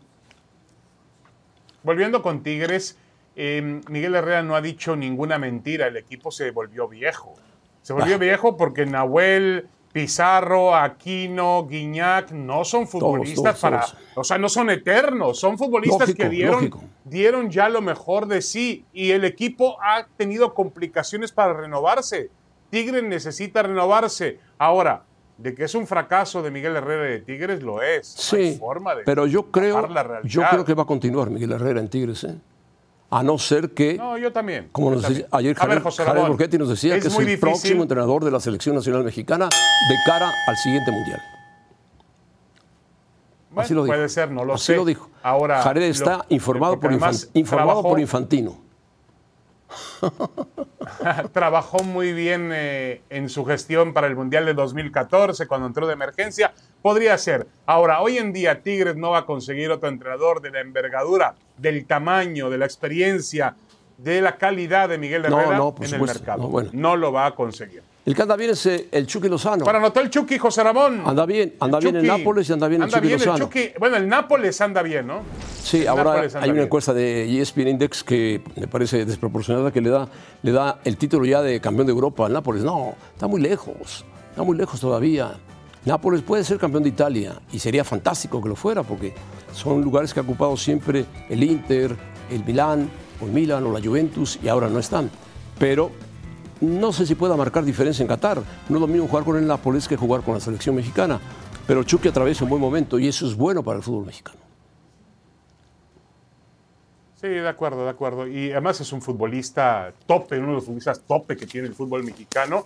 volviendo 1.84 2.22
con 2.22 2.44
Tigres, 2.44 2.98
eh, 3.36 3.82
Miguel 3.89 4.15
Herrera 4.15 4.44
no 4.44 4.56
ha 4.56 4.62
dicho 4.62 4.96
ninguna 4.96 5.38
mentira. 5.39 5.88
El 5.88 5.98
equipo 5.98 6.32
se 6.32 6.52
volvió 6.52 6.88
viejo. 6.88 7.34
Se 7.82 7.94
Ah. 7.94 7.96
volvió 7.98 8.20
viejo 8.20 8.58
porque 8.58 8.86
Nahuel, 8.86 9.67
Pizarro, 9.91 10.75
Aquino, 10.75 11.67
Guiñac 11.67 12.32
no 12.32 12.63
son 12.63 12.88
futbolistas 12.88 13.60
todos, 13.60 13.60
para, 13.60 13.82
todos. 13.82 13.97
o 14.15 14.23
sea, 14.23 14.38
no 14.38 14.49
son 14.49 14.69
eternos, 14.69 15.39
son 15.39 15.58
futbolistas 15.58 16.10
Lógico, 16.10 16.23
que 16.23 16.30
dieron, 16.30 16.56
lógico. 16.56 16.84
dieron 17.04 17.49
ya 17.49 17.69
lo 17.69 17.82
mejor 17.82 18.27
de 18.27 18.41
sí 18.41 18.86
y 18.93 19.12
el 19.12 19.25
equipo 19.25 19.77
ha 19.82 20.08
tenido 20.17 20.54
complicaciones 20.54 21.32
para 21.32 21.54
renovarse. 21.54 22.30
Tigres 22.69 23.04
necesita 23.04 23.63
renovarse. 23.63 24.39
Ahora, 24.58 25.04
de 25.38 25.56
que 25.56 25.63
es 25.63 25.75
un 25.75 25.88
fracaso 25.88 26.41
de 26.41 26.51
Miguel 26.51 26.75
Herrera 26.75 27.04
de 27.04 27.19
Tigres, 27.19 27.62
lo 27.62 27.82
es. 27.82 28.08
Sí, 28.08 28.58
forma 28.60 28.95
de 28.95 29.04
pero 29.04 29.25
yo 29.27 29.51
creo, 29.51 29.88
yo 30.23 30.43
creo 30.49 30.63
que 30.63 30.73
va 30.73 30.84
a 30.84 30.86
continuar 30.86 31.30
Miguel 31.30 31.51
Herrera 31.51 31.80
en 31.80 31.89
Tigres, 31.89 32.23
¿eh? 32.23 32.36
A 33.13 33.24
no 33.24 33.38
ser 33.38 33.71
que. 33.71 33.95
No, 33.95 34.17
yo 34.17 34.32
también. 34.32 34.69
Como 34.71 34.91
nos 34.91 35.02
decía, 35.08 35.28
ayer 35.32 35.54
Javier, 35.56 35.82
Javier 35.84 36.60
nos 36.60 36.69
decía 36.69 36.97
que 36.97 37.10
es 37.10 37.19
el 37.19 37.39
próximo 37.39 37.84
entrenador 37.84 38.24
de 38.24 38.32
la 38.32 38.39
selección 38.39 38.74
nacional 38.74 39.04
mexicana 39.04 39.50
de 39.50 39.95
cara 40.06 40.32
al 40.47 40.56
siguiente 40.56 40.91
mundial. 40.91 41.21
Así 43.56 43.74
lo 43.74 43.84
dijo. 43.84 43.93
Puede 43.93 44.08
ser, 44.08 44.32
no 44.32 44.45
lo 44.45 44.58
sé. 44.58 44.71
Así 44.71 44.80
lo 44.80 44.86
dijo. 44.86 45.10
Ahora, 45.21 45.62
Jared 45.62 45.84
está 45.84 46.26
informado, 46.30 46.80
por, 46.80 46.93
informado 47.34 47.84
por 47.84 48.00
Infantino. 48.00 48.70
trabajó 51.34 51.84
muy 51.84 52.13
bien 52.13 52.51
eh, 52.53 53.01
en 53.10 53.29
su 53.29 53.45
gestión 53.45 53.93
para 53.93 54.07
el 54.07 54.15
Mundial 54.15 54.45
de 54.45 54.53
2014 54.53 55.47
cuando 55.47 55.67
entró 55.67 55.88
de 55.88 55.93
emergencia. 55.93 56.53
Podría 56.81 57.17
ser. 57.17 57.47
Ahora, 57.65 58.01
hoy 58.01 58.17
en 58.17 58.34
día 58.34 58.62
Tigres 58.62 58.95
no 58.95 59.12
va 59.12 59.19
a 59.19 59.25
conseguir 59.25 59.69
otro 59.71 59.89
entrenador 59.89 60.41
de 60.41 60.51
la 60.51 60.62
envergadura, 60.62 61.36
del 61.57 61.86
tamaño, 61.86 62.49
de 62.49 62.57
la 62.57 62.65
experiencia, 62.65 63.55
de 63.97 64.21
la 64.21 64.38
calidad 64.38 64.89
de 64.89 64.97
Miguel 64.97 65.25
Herrera 65.25 65.60
en 65.81 65.93
el 65.93 66.01
mercado. 66.01 66.49
No 66.71 66.95
lo 66.95 67.12
va 67.12 67.27
a 67.27 67.36
conseguir. 67.36 67.84
El 68.03 68.15
que 68.15 68.21
anda 68.23 68.35
bien 68.35 68.49
es 68.49 68.65
eh, 68.65 68.87
el 68.91 69.05
Chucky 69.05 69.29
Lozano. 69.29 69.63
Para 69.63 69.77
anotar 69.77 70.03
el 70.03 70.09
Chucky, 70.09 70.39
José 70.39 70.63
Ramón. 70.63 71.03
Anda 71.05 71.23
bien, 71.27 71.53
anda 71.59 71.79
bien 71.79 71.97
en 71.97 72.07
Nápoles 72.07 72.49
y 72.49 72.53
anda 72.53 72.67
bien 72.67 72.81
el 72.81 72.89
Chucky 72.89 73.09
Lozano. 73.09 73.49
bueno, 73.77 73.97
el 73.97 74.09
Nápoles 74.09 74.59
anda 74.59 74.81
bien, 74.81 75.05
¿no? 75.05 75.21
Sí, 75.61 75.85
ahora 75.85 76.27
hay 76.33 76.49
una 76.49 76.63
encuesta 76.63 76.95
de 76.95 77.39
ESPN 77.39 77.67
Index 77.67 78.03
que 78.03 78.41
me 78.55 78.67
parece 78.67 79.05
desproporcionada 79.05 79.71
que 79.71 79.81
le 79.81 79.91
da, 79.91 80.07
le 80.41 80.51
da 80.51 80.79
el 80.83 80.97
título 80.97 81.25
ya 81.25 81.43
de 81.43 81.61
campeón 81.61 81.85
de 81.85 81.93
Europa 81.93 82.25
al 82.25 82.33
Nápoles. 82.33 82.63
No, 82.63 82.95
está 83.13 83.27
muy 83.27 83.39
lejos, 83.39 84.03
está 84.31 84.41
muy 84.41 84.57
lejos 84.57 84.79
todavía. 84.79 85.33
Nápoles 85.85 86.23
puede 86.23 86.43
ser 86.43 86.57
campeón 86.57 86.81
de 86.83 86.89
Italia 86.89 87.35
y 87.51 87.59
sería 87.59 87.83
fantástico 87.83 88.41
que 88.41 88.49
lo 88.49 88.55
fuera 88.55 88.81
porque 88.81 89.13
son 89.53 89.81
lugares 89.83 90.11
que 90.11 90.19
ha 90.19 90.23
ocupado 90.23 90.57
siempre 90.57 91.05
el 91.29 91.43
Inter, 91.43 91.95
el 92.31 92.43
Milán, 92.45 92.89
o 93.21 93.25
el 93.25 93.31
Milan 93.31 93.63
o 93.63 93.71
la 93.71 93.79
Juventus 93.79 94.39
y 94.41 94.47
ahora 94.47 94.69
no 94.69 94.79
están. 94.79 95.11
Pero 95.59 95.91
no 96.62 96.93
sé 96.93 97.06
si 97.06 97.15
pueda 97.15 97.36
marcar 97.36 97.65
diferencia 97.65 98.04
en 98.04 98.08
Qatar. 98.08 98.38
No 98.69 98.76
es 98.78 98.82
lo 98.82 98.88
mismo 98.88 99.08
jugar 99.08 99.26
con 99.26 99.38
el 99.38 99.45
Nápoles 99.45 99.88
que 99.88 99.97
jugar 99.97 100.21
con 100.21 100.36
la 100.36 100.39
selección 100.39 100.76
mexicana. 100.76 101.19
Pero 101.67 101.84
Chucky 101.84 102.08
atraviesa 102.08 102.43
un 102.43 102.50
buen 102.50 102.62
momento 102.62 103.00
y 103.00 103.08
eso 103.08 103.26
es 103.26 103.36
bueno 103.36 103.63
para 103.63 103.78
el 103.78 103.84
fútbol 103.84 104.06
mexicano. 104.06 104.39
Sí, 107.19 107.28
de 107.28 107.47
acuerdo, 107.47 107.84
de 107.84 107.89
acuerdo. 107.89 108.28
Y 108.28 108.52
además 108.52 108.82
es 108.82 108.91
un 108.93 109.02
futbolista 109.02 109.93
tope, 110.08 110.39
uno 110.39 110.47
de 110.47 110.54
los 110.54 110.65
futbolistas 110.65 111.02
tope 111.02 111.38
que 111.38 111.45
tiene 111.45 111.67
el 111.67 111.76
fútbol 111.76 112.04
mexicano. 112.04 112.65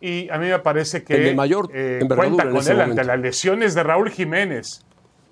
Y 0.00 0.28
a 0.28 0.38
mí 0.38 0.46
me 0.46 0.58
parece 0.58 1.02
que 1.02 1.34
mayor 1.34 1.70
eh, 1.72 2.00
cuenta 2.06 2.48
con 2.50 2.66
él 2.66 2.80
ante 2.80 3.02
las 3.02 3.18
lesiones 3.18 3.74
de 3.74 3.82
Raúl 3.82 4.10
Jiménez 4.10 4.82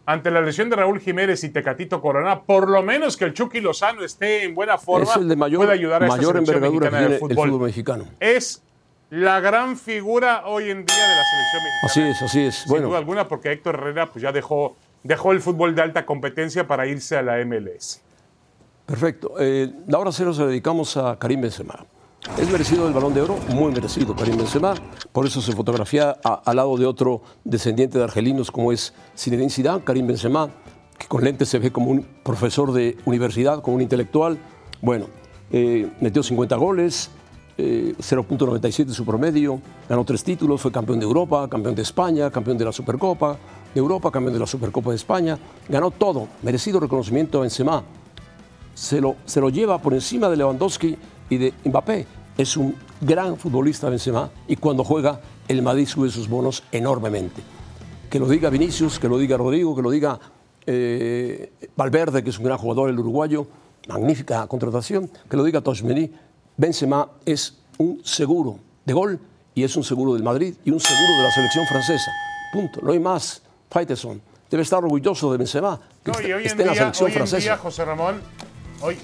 ante 0.07 0.31
la 0.31 0.41
lesión 0.41 0.71
de 0.71 0.77
Raúl 0.77 1.01
Jiménez 1.01 1.43
y 1.43 1.51
Tecatito 1.51 2.01
Corona, 2.01 2.43
por 2.43 2.71
lo 2.71 2.83
menos 2.83 3.17
que 3.17 3.25
el 3.25 3.35
Chucky 3.35 3.61
Lozano 3.61 4.05
esté 4.05 4.45
en 4.45 4.55
buena 4.55 4.79
forma, 4.79 5.11
es 5.11 5.17
el 5.17 5.29
de 5.29 5.35
mayor, 5.35 5.59
puede 5.59 5.73
ayudar 5.73 6.05
a 6.05 6.07
mayor 6.07 6.37
envergadura 6.37 6.91
que 6.91 6.97
tiene 6.97 7.19
fútbol. 7.19 7.31
el 7.31 7.53
fútbol 7.53 7.67
mexicano. 7.67 8.05
Es 8.21 8.63
la 9.11 9.41
gran 9.41 9.77
figura 9.77 10.45
hoy 10.47 10.71
en 10.71 10.87
día 10.87 10.97
de 10.97 11.17
la 11.17 11.25
selección 11.25 11.63
mexicana. 11.65 11.81
Así 11.83 12.01
es, 12.03 12.23
así 12.23 12.41
es. 12.47 12.55
Sin 12.55 12.83
duda 12.83 12.99
alguna, 12.99 13.27
porque 13.27 13.51
Héctor 13.51 13.75
Herrera 13.75 14.07
pues, 14.07 14.23
ya 14.23 14.31
dejó, 14.31 14.77
dejó 15.03 15.33
el 15.33 15.41
fútbol 15.41 15.75
de 15.75 15.83
alta 15.83 16.07
competencia 16.07 16.69
para 16.69 16.87
irse 16.87 17.17
a 17.17 17.23
la 17.23 17.45
MLS. 17.45 18.01
Perfecto. 18.87 19.35
Eh, 19.41 19.73
la 19.89 19.99
hora 19.99 20.13
cero 20.13 20.33
se 20.33 20.43
la 20.43 20.47
dedicamos 20.47 20.97
a 20.97 21.19
Karim 21.19 21.41
Benzema. 21.41 21.85
Es 22.35 22.51
merecido 22.51 22.87
el 22.87 22.93
balón 22.93 23.15
de 23.15 23.23
oro, 23.23 23.39
muy 23.49 23.73
merecido 23.73 24.15
Karim 24.15 24.37
Benzema. 24.37 24.75
Por 25.11 25.25
eso 25.25 25.41
se 25.41 25.53
fotografía 25.53 26.11
al 26.11 26.57
lado 26.57 26.77
de 26.77 26.85
otro 26.85 27.23
descendiente 27.45 27.97
de 27.97 28.05
argelinos 28.05 28.51
como 28.51 28.73
es 28.73 28.93
Zinedine 29.17 29.49
Zidane, 29.49 29.83
Karim 29.83 30.07
Benzema, 30.07 30.51
que 30.99 31.07
con 31.07 31.25
lentes 31.25 31.49
se 31.49 31.59
ve 31.59 31.73
como 31.73 31.91
un 31.91 32.07
profesor 32.23 32.73
de 32.73 32.99
universidad, 33.07 33.63
como 33.63 33.77
un 33.77 33.83
intelectual. 33.83 34.39
Bueno, 34.83 35.07
eh, 35.51 35.91
metió 36.03 36.23
50 36.23 36.57
goles, 36.57 37.11
0.97 37.57 38.91
eh, 38.91 38.93
su 38.93 39.07
promedio, 39.07 39.63
ganó 39.89 40.05
tres 40.05 40.23
títulos, 40.23 40.61
fue 40.61 40.71
campeón 40.71 40.99
de 40.99 41.07
Europa, 41.07 41.49
campeón 41.49 41.75
de 41.75 41.83
España, 41.83 42.31
campeón 42.31 42.59
de 42.59 42.67
la 42.67 42.73
Supercopa 42.73 43.39
de 43.73 43.81
Europa, 43.81 44.11
campeón 44.11 44.35
de 44.35 44.41
la 44.41 44.47
Supercopa 44.47 44.91
de 44.91 44.97
España, 44.97 45.39
ganó 45.71 45.91
todo, 45.91 46.29
merecido 46.43 46.81
reconocimiento 46.81 47.39
a 47.39 47.43
Benzema. 47.43 47.83
Se 48.75 49.01
lo, 49.01 49.17
se 49.25 49.41
lo 49.41 49.49
lleva 49.49 49.81
por 49.81 49.95
encima 49.95 50.29
de 50.29 50.37
Lewandowski 50.37 50.99
y 51.31 51.37
de 51.39 51.55
Mbappé. 51.65 52.07
Es 52.37 52.57
un 52.57 52.75
gran 53.01 53.37
futbolista 53.37 53.89
Benzema 53.89 54.31
y 54.47 54.57
cuando 54.57 54.85
juega 54.85 55.21
el 55.49 55.63
Madrid 55.63 55.87
sube 55.87 56.11
sus 56.11 56.29
bonos 56.29 56.63
enormemente. 56.73 57.43
Que 58.11 58.19
lo 58.19 58.29
diga 58.29 58.51
Vinicius, 58.51 58.99
que 58.99 59.09
lo 59.09 59.19
diga 59.19 59.37
Rodrigo, 59.37 59.75
que 59.75 59.83
lo 59.83 59.91
diga 59.91 60.19
eh, 60.67 61.53
Valverde, 61.77 62.23
que 62.23 62.31
es 62.31 62.39
un 62.39 62.45
gran 62.45 62.59
jugador, 62.59 62.91
el 62.91 62.99
uruguayo, 62.99 63.47
magnífica 63.89 64.47
contratación, 64.47 65.11
que 65.29 65.37
lo 65.37 65.45
diga 65.45 65.61
Toshmeni. 65.61 66.11
Benzema 66.57 67.09
es 67.25 67.59
un 67.79 68.01
seguro 68.05 68.59
de 68.85 68.93
gol 68.93 69.21
y 69.55 69.65
es 69.65 69.77
un 69.77 69.85
seguro 69.85 70.15
del 70.15 70.23
Madrid 70.23 70.55
y 70.65 70.71
un 70.71 70.81
seguro 70.81 71.17
de 71.19 71.23
la 71.23 71.31
selección 71.31 71.67
francesa. 71.67 72.11
Punto. 72.53 72.81
No 72.83 72.93
hay 72.93 73.01
más. 73.01 73.43
Faiteson 73.71 74.21
debe 74.51 74.63
estar 74.63 74.83
orgulloso 74.83 75.33
de 75.33 75.39
Benzema. 75.39 75.81
Que 76.05 76.13
no, 76.13 76.21
y 76.21 76.33
hoy 76.33 76.47
en, 76.47 76.57
día, 76.57 76.67
la 76.67 76.75
selección 76.75 77.11
hoy 77.11 77.29
en 77.35 77.41
día, 77.41 77.57
José 77.57 77.85
Ramón, 77.85 78.21
hoy, 78.81 78.97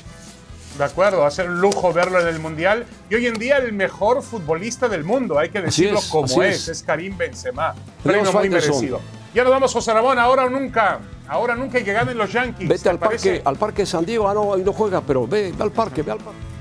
de 0.77 0.85
acuerdo, 0.85 1.21
va 1.21 1.29
a 1.29 1.31
ser 1.31 1.49
un 1.49 1.61
lujo 1.61 1.93
verlo 1.93 2.21
en 2.21 2.29
el 2.29 2.39
Mundial. 2.39 2.87
Y 3.11 3.15
hoy 3.15 3.27
en 3.27 3.35
día 3.35 3.59
el 3.59 3.73
mejor 3.73 4.23
futbolista 4.23 4.89
del 4.89 5.05
mundo, 5.05 5.39
hay 5.39 5.51
que 5.51 5.61
decirlo 5.61 6.01
como 6.11 6.43
es. 6.43 6.69
es, 6.69 6.83
Karim 6.83 7.17
Benzema. 7.17 7.75
Premio 8.03 8.33
muy 8.33 8.49
merecido. 8.49 9.01
Ya 9.35 9.45
nos 9.45 9.53
vamos, 9.53 9.73
José 9.73 9.93
Ramón, 9.95 10.19
ahora 10.19 10.45
o 10.45 10.51
nunca. 10.51 11.01
Ahora 11.27 11.55
nunca 11.55 11.79
hay 11.79 11.85
que 11.85 11.93
ganen 11.93 12.19
los 12.19 12.31
Yankees. 12.33 12.69
Vete 12.69 12.91
al 12.91 12.99
parque, 12.99 13.41
al 13.45 13.57
parque 13.57 13.87
San 13.87 14.05
Diego. 14.05 14.29
Ah, 14.29 14.35
no, 14.35 14.53
ahí 14.53 14.63
no 14.63 14.73
juega, 14.73 15.01
pero 15.01 15.27
ve, 15.27 15.53
ve 15.57 15.63
al 15.63 15.73
parque, 15.73 16.03
ve 16.03 16.13
al 16.13 16.19
parque. 16.19 16.52